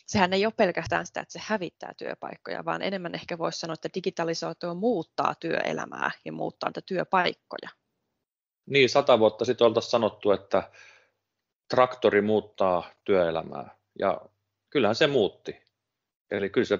Sehän 0.05 0.33
ei 0.33 0.45
ole 0.45 0.53
pelkästään 0.57 1.05
sitä, 1.05 1.21
että 1.21 1.31
se 1.33 1.39
hävittää 1.43 1.93
työpaikkoja, 1.97 2.65
vaan 2.65 2.81
enemmän 2.81 3.15
ehkä 3.15 3.37
voisi 3.37 3.59
sanoa, 3.59 3.73
että 3.73 3.89
digitalisaatio 3.95 4.75
muuttaa 4.75 5.35
työelämää 5.39 6.11
ja 6.25 6.33
muuttaa 6.33 6.69
niitä 6.69 6.81
työpaikkoja. 6.85 7.69
Niin, 8.65 8.89
sata 8.89 9.19
vuotta 9.19 9.45
sitten 9.45 9.67
oltaisiin 9.67 9.91
sanottu, 9.91 10.31
että 10.31 10.71
traktori 11.69 12.21
muuttaa 12.21 12.83
työelämää 13.03 13.75
ja 13.99 14.21
kyllähän 14.69 14.95
se 14.95 15.07
muutti. 15.07 15.63
Eli 16.31 16.49
kyllä 16.49 16.65
se 16.65 16.79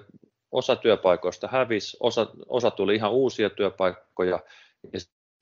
osa 0.51 0.75
työpaikoista 0.75 1.47
hävisi, 1.47 1.97
osa, 1.99 2.27
osa 2.47 2.71
tuli 2.71 2.95
ihan 2.95 3.11
uusia 3.11 3.49
työpaikkoja 3.49 4.39
ja 4.93 4.99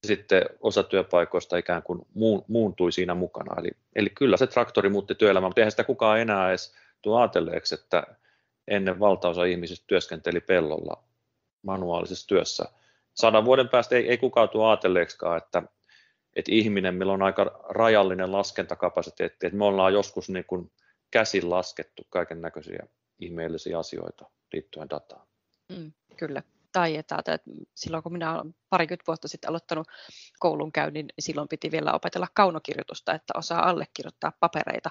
sitten 0.08 0.46
osa 0.60 0.84
työpaikoista 0.84 1.58
ikään 1.58 1.84
kuin 1.84 2.02
muuntui 2.48 2.92
siinä 2.92 3.14
mukana. 3.14 3.56
Eli, 3.60 3.72
eli 3.96 4.10
kyllä 4.10 4.38
se 4.38 4.48
traktori 4.48 4.90
muutti 4.90 5.16
työelämää, 5.16 5.50
mutta 5.50 5.62
eihän 5.62 5.72
sitä 5.72 5.84
kukaan 5.84 6.20
enää 6.20 6.50
edes 6.50 6.76
tuo 7.02 7.20
ajatelleeksi, 7.20 7.76
että 7.76 8.04
ennen 8.68 9.00
valtaosa 9.00 9.46
ihmisistä 9.46 9.86
työskenteli 9.88 10.40
pellolla 10.40 11.04
manuaalisessa 11.62 12.28
työssä. 12.28 12.66
Sadan 13.14 13.46
vuoden 13.46 13.70
päästä 13.70 13.96
ei, 13.96 14.10
ei 14.10 14.18
kukaan 14.18 14.50
tuo 14.50 14.68
ajatelleeksikaan, 14.68 15.38
että 15.38 15.64
että 16.36 16.52
ihminen, 16.52 16.96
meillä 16.96 17.14
on 17.14 17.22
aika 17.22 17.66
rajallinen 17.70 18.32
laskentakapasiteetti, 18.32 19.48
että 19.48 19.58
me 19.58 19.66
ollaan 19.66 19.94
joskus 19.94 20.30
niin 20.30 20.46
kuin 20.46 20.72
käsin 21.12 21.50
laskettu 21.50 22.04
kaiken 22.10 22.42
näköisiä 22.42 22.88
ihmeellisiä 23.20 23.80
asioita 23.80 24.26
liittyen 24.54 24.90
dataan. 24.90 25.28
Mm, 25.70 25.92
kyllä. 26.18 26.44
Tai 26.72 26.96
että, 26.96 27.18
että 27.18 27.38
silloin 27.76 28.04
kun 28.04 28.12
minä 28.12 28.36
olen 28.36 28.56
parikymmentä 28.70 29.04
vuotta 29.08 29.28
sitten 29.28 29.50
aloittanut 29.50 29.88
koulun 30.40 30.72
käynnin, 30.72 31.06
niin 31.06 31.24
silloin 31.24 31.48
piti 31.48 31.72
vielä 31.72 31.94
opetella 31.94 32.28
kaunokirjoitusta, 32.34 33.14
että 33.14 33.34
osaa 33.38 33.70
allekirjoittaa 33.70 34.32
papereita 34.40 34.90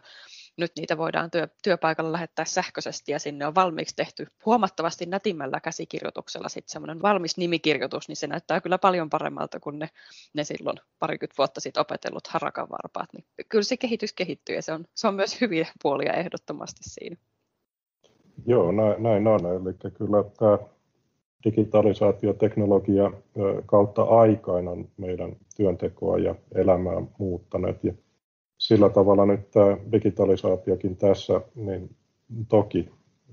nyt 0.57 0.73
niitä 0.77 0.99
voidaan 0.99 1.31
työ, 1.31 1.49
työpaikalla 1.63 2.13
lähettää 2.13 2.45
sähköisesti 2.45 3.13
ja 3.13 3.19
sinne 3.19 3.47
on 3.47 3.55
valmiiksi 3.55 3.97
tehty 3.97 4.27
huomattavasti 4.47 5.07
nätimmällä 5.07 5.61
käsikirjoituksella 5.61 6.49
sitten 6.49 6.73
semmoinen 6.73 7.03
valmis 7.03 7.37
nimikirjoitus, 7.37 8.09
niin 8.09 8.17
se 8.17 8.27
näyttää 8.27 8.61
kyllä 8.61 8.79
paljon 8.79 9.11
paremmalta 9.11 9.61
kuin 9.61 9.79
ne, 9.79 9.89
ne 10.35 10.45
silloin 10.45 10.77
parikymmentä 10.99 11.35
vuotta 11.39 11.61
sitten 11.61 11.81
opetellut 11.81 12.27
harakanvarpaat. 12.27 13.09
Niin 13.13 13.25
kyllä 13.49 13.65
se 13.65 13.77
kehitys 13.77 14.13
kehittyy 14.13 14.55
ja 14.55 14.63
se 14.63 14.73
on, 14.73 14.85
se 14.95 15.09
on 15.09 15.15
myös 15.15 15.41
hyviä 15.41 15.67
puolia 15.83 16.13
ehdottomasti 16.13 16.81
siinä. 16.83 17.17
Joo, 18.47 18.73
näin, 18.73 19.03
näin 19.03 19.27
on. 19.27 19.41
Eli 19.47 19.91
kyllä 19.91 20.25
tämä 20.39 20.59
digitalisaatioteknologia 21.45 23.11
kautta 23.67 24.03
aikain 24.03 24.69
on 24.69 24.89
meidän 24.97 25.37
työntekoa 25.57 26.19
ja 26.19 26.35
elämää 26.55 27.03
muuttaneet. 27.19 27.85
Ja 27.85 27.93
sillä 28.61 28.89
tavalla 28.89 29.27
nyt 29.27 29.51
tämä 29.51 29.77
digitalisaatiokin 29.93 30.97
tässä, 30.97 31.41
niin 31.55 31.97
toki 32.49 32.91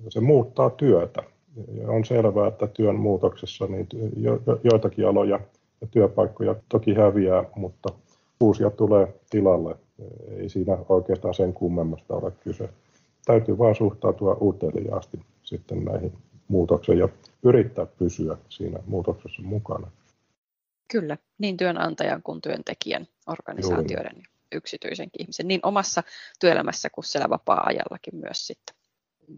se 0.09 0.19
muuttaa 0.19 0.69
työtä. 0.69 1.23
Ja 1.81 1.89
on 1.89 2.05
selvää, 2.05 2.47
että 2.47 2.67
työn 2.67 2.95
muutoksessa 2.95 3.65
niin 3.67 3.87
jo, 4.15 4.41
joitakin 4.63 5.07
aloja 5.07 5.39
ja 5.81 5.87
työpaikkoja 5.91 6.55
toki 6.69 6.93
häviää, 6.93 7.43
mutta 7.55 7.89
uusia 8.41 8.69
tulee 8.69 9.13
tilalle. 9.29 9.75
Ei 10.37 10.49
siinä 10.49 10.77
oikeastaan 10.89 11.33
sen 11.33 11.53
kummemmasta 11.53 12.15
ole 12.15 12.31
kyse. 12.31 12.69
Täytyy 13.25 13.57
vain 13.57 13.75
suhtautua 13.75 14.37
uteliaasti 14.41 15.19
sitten 15.43 15.85
näihin 15.85 16.13
muutoksiin 16.47 16.97
ja 16.97 17.09
yrittää 17.43 17.85
pysyä 17.85 18.37
siinä 18.49 18.79
muutoksessa 18.85 19.41
mukana. 19.41 19.91
Kyllä, 20.91 21.17
niin 21.37 21.57
työnantajan 21.57 22.21
kuin 22.23 22.41
työntekijän 22.41 23.07
organisaatioiden 23.27 24.15
Juuri 24.15 24.36
yksityisenkin 24.55 25.21
ihmisen, 25.21 25.47
niin 25.47 25.59
omassa 25.63 26.03
työelämässä 26.39 26.89
kuin 26.89 27.05
siellä 27.05 27.29
vapaa-ajallakin 27.29 28.15
myös 28.15 28.47
sitten. 28.47 28.75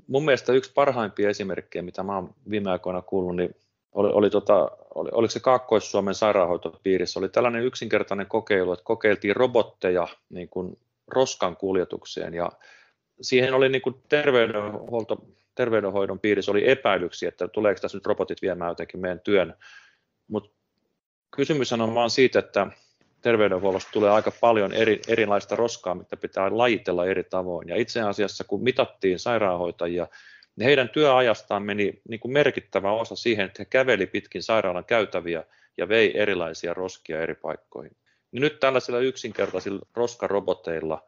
Mun 0.08 0.26
mielestä 0.26 0.54
yksi 0.54 0.72
parhaimpia 0.74 1.30
esimerkkejä, 1.30 1.84
mitä 1.84 2.04
mä 2.04 2.16
oon 2.16 2.36
viime 2.50 2.72
aikoina 2.72 3.02
kuullut, 3.02 3.36
niin 3.36 3.56
oli, 3.92 4.10
oli, 4.14 4.30
tota, 4.30 4.72
oli, 4.96 5.10
oliko 5.14 5.32
se 5.32 5.40
Kaakkois-Suomen 5.40 6.16
sairaanhoitopiirissä, 6.16 7.20
oli 7.20 7.30
tällainen 7.30 7.64
yksinkertainen 7.64 8.28
kokeilu, 8.28 8.74
että 8.74 8.86
kokeiltiin 8.86 9.36
robotteja 9.36 10.08
niin 10.30 10.50
kuin 10.50 10.80
roskan 11.08 11.58
kuljetukseen 11.58 12.34
ja 12.34 12.52
siihen 13.22 13.54
oli 13.54 13.70
niin 13.70 13.82
kuin 13.82 13.96
terveydenhuolto, 14.10 15.26
terveydenhoidon 15.56 16.20
piirissä 16.20 16.52
oli 16.52 16.70
epäilyksiä, 16.70 17.30
että 17.30 17.48
tuleeko 17.48 17.82
tässä 17.82 17.98
nyt 17.98 18.06
robotit 18.06 18.42
viemään 18.42 18.72
jotenkin 18.72 19.00
meidän 19.00 19.20
työn, 19.20 19.54
mutta 20.28 20.50
kysymys 21.36 21.74
on 21.74 21.96
vaan 21.96 22.10
siitä, 22.10 22.40
että 22.40 22.68
terveydenhuollossa 23.22 23.90
tulee 23.92 24.12
aika 24.12 24.32
paljon 24.32 24.74
eri, 24.74 25.02
erilaista 25.08 25.56
roskaa, 25.56 25.96
mitä 25.96 26.18
pitää 26.18 26.58
lajitella 26.58 27.06
eri 27.06 27.24
tavoin. 27.24 27.70
Ja 27.70 27.76
itse 27.76 28.02
asiassa 28.02 28.44
kun 28.44 28.64
mitattiin 28.64 29.20
sairaanhoitajia, 29.20 30.08
niin 30.56 30.66
heidän 30.66 30.90
työajastaan 30.90 31.64
meni 31.64 32.02
niin 32.10 32.20
kuin 32.20 32.32
merkittävä 32.32 32.92
osa 32.92 33.16
siihen, 33.16 33.46
että 33.46 33.62
he 33.62 33.66
käveli 33.66 34.06
pitkin 34.06 34.44
sairaalan 34.44 34.86
käytäviä 34.86 35.44
ja 35.78 35.90
vei 35.90 36.18
erilaisia 36.18 36.74
roskia 36.74 37.22
eri 37.22 37.36
paikkoihin. 37.36 37.96
Niin 38.32 38.42
nyt 38.42 38.60
tällaisilla 38.60 39.00
yksinkertaisilla 39.00 39.86
roskaroboteilla 39.96 41.08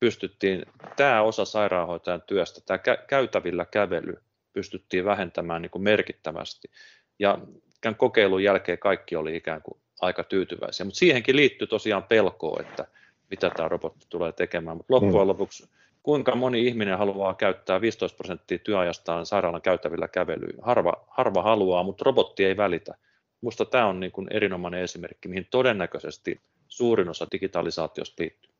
pystyttiin 0.00 0.66
tämä 0.96 1.22
osa 1.22 1.44
sairaanhoitajan 1.44 2.22
työstä, 2.22 2.60
tämä 2.66 2.78
käytävillä 3.08 3.64
kävely, 3.64 4.14
pystyttiin 4.52 5.04
vähentämään 5.04 5.62
niin 5.62 5.70
kuin 5.70 5.82
merkittävästi. 5.82 6.70
Ja 7.18 7.38
tämän 7.80 7.96
kokeilun 7.96 8.42
jälkeen 8.42 8.78
kaikki 8.78 9.16
oli 9.16 9.36
ikään 9.36 9.62
kuin 9.62 9.81
aika 10.02 10.24
tyytyväisiä, 10.24 10.84
mutta 10.84 10.98
siihenkin 10.98 11.36
liittyy 11.36 11.66
tosiaan 11.66 12.02
pelkoa, 12.02 12.60
että 12.60 12.86
mitä 13.30 13.50
tämä 13.50 13.68
robotti 13.68 14.06
tulee 14.08 14.32
tekemään. 14.32 14.76
Mutta 14.76 14.94
loppujen 14.94 15.24
mm. 15.24 15.28
lopuksi, 15.28 15.68
kuinka 16.02 16.36
moni 16.36 16.66
ihminen 16.66 16.98
haluaa 16.98 17.34
käyttää 17.34 17.80
15 17.80 18.16
prosenttia 18.16 18.58
työajastaan 18.58 19.26
sairaalan 19.26 19.62
käytävillä 19.62 20.08
kävelyyn? 20.08 20.58
Harva, 20.62 21.04
harva 21.08 21.42
haluaa, 21.42 21.82
mutta 21.82 22.04
robotti 22.04 22.44
ei 22.44 22.56
välitä. 22.56 22.94
Minusta 23.40 23.64
tämä 23.64 23.86
on 23.86 24.00
niin 24.00 24.12
kuin 24.12 24.28
erinomainen 24.30 24.80
esimerkki, 24.80 25.28
mihin 25.28 25.46
todennäköisesti 25.50 26.40
suurin 26.68 27.08
osa 27.08 27.26
digitalisaatiosta 27.32 28.22
liittyy. 28.22 28.52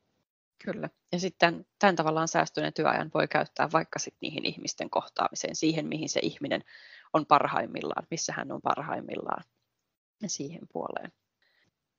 Kyllä. 0.65 0.89
Ja 1.13 1.21
sitten 1.21 1.67
tämän 1.79 1.97
tavallaan 1.97 2.29
säästyneen 2.29 2.73
työajan 2.73 3.11
voi 3.15 3.29
käyttää 3.29 3.69
vaikka 3.73 3.99
sitten 3.99 4.19
niihin 4.21 4.47
ihmisten 4.47 4.91
kohtaamiseen, 4.91 5.57
siihen 5.57 5.87
mihin 5.87 6.09
se 6.09 6.21
ihminen 6.23 6.65
on 7.13 7.27
parhaimmillaan, 7.27 8.07
missä 8.11 8.33
hän 8.33 8.53
on 8.53 8.63
parhaimmillaan 8.63 9.45
ja 10.23 10.29
siihen 10.29 10.61
puoleen. 10.73 11.13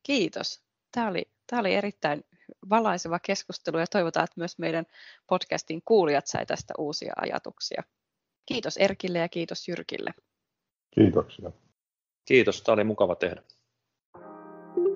Kiitos. 0.04 0.64
Tämä 0.92 1.08
oli, 1.08 1.24
tämä 1.48 1.60
oli 1.60 1.74
erittäin 1.74 2.24
valaiseva 2.70 3.20
keskustelu 3.20 3.78
ja 3.78 3.88
toivotaan, 3.88 4.24
että 4.24 4.40
myös 4.40 4.60
meidän 4.60 4.86
podcastin 5.30 5.82
kuulijat 5.86 6.28
sai 6.28 6.46
tästä 6.46 6.74
uusia 6.78 7.14
ajatuksia. 7.22 7.84
Kiitos 8.46 8.78
Erkille 8.78 9.20
ja 9.20 9.30
kiitos 9.30 9.68
Jyrkille. 9.68 10.14
Kiitoksia. 10.96 11.52
Kiitos, 12.26 12.62
tämä 12.62 12.74
oli 12.74 12.84
mukava 12.84 13.16
tehdä. 13.16 13.44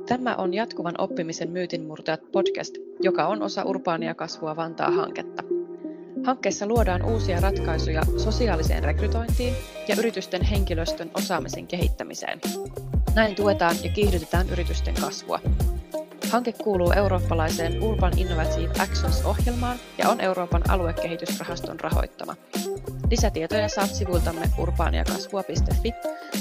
Tämä 0.08 0.36
on 0.36 0.54
Jatkuvan 0.54 0.96
oppimisen 0.98 1.50
myytinmurtajat 1.50 2.32
podcast, 2.32 2.76
joka 3.00 3.28
on 3.28 3.42
osa 3.42 3.64
Urbaania 3.64 4.16
kasvua 4.16 4.56
Vantaa-hanketta. 4.56 5.44
Hankkeessa 6.26 6.68
luodaan 6.68 7.06
uusia 7.06 7.40
ratkaisuja 7.40 8.02
sosiaaliseen 8.18 8.84
rekrytointiin 8.84 9.54
ja 9.88 9.96
yritysten 10.00 10.44
henkilöstön 10.44 11.12
osaamisen 11.14 11.68
kehittämiseen. 11.68 12.42
Näin 13.18 13.36
tuetaan 13.36 13.76
ja 13.84 13.90
kiihdytetään 13.90 14.50
yritysten 14.50 14.94
kasvua. 14.94 15.40
Hanke 16.32 16.52
kuuluu 16.52 16.92
eurooppalaiseen 16.92 17.84
Urban 17.84 18.18
Innovative 18.18 18.74
Actions-ohjelmaan 18.80 19.78
ja 19.98 20.10
on 20.10 20.22
Euroopan 20.22 20.70
aluekehitysrahaston 20.70 21.80
rahoittama. 21.80 22.36
Lisätietoja 23.12 23.70
saat 23.70 23.96
sivuiltamme 23.96 24.50
urbaaniakasvua.fi, 24.58 25.94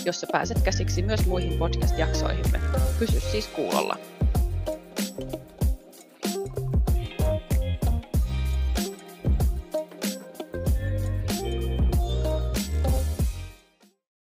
jossa 0.05 0.27
pääset 0.33 0.62
käsiksi 0.62 1.03
myös 1.03 1.27
muihin 1.27 1.59
podcast-jaksoihimme. 1.59 2.61
Pysy 2.99 3.20
siis 3.20 3.47
kuulolla. 3.47 3.97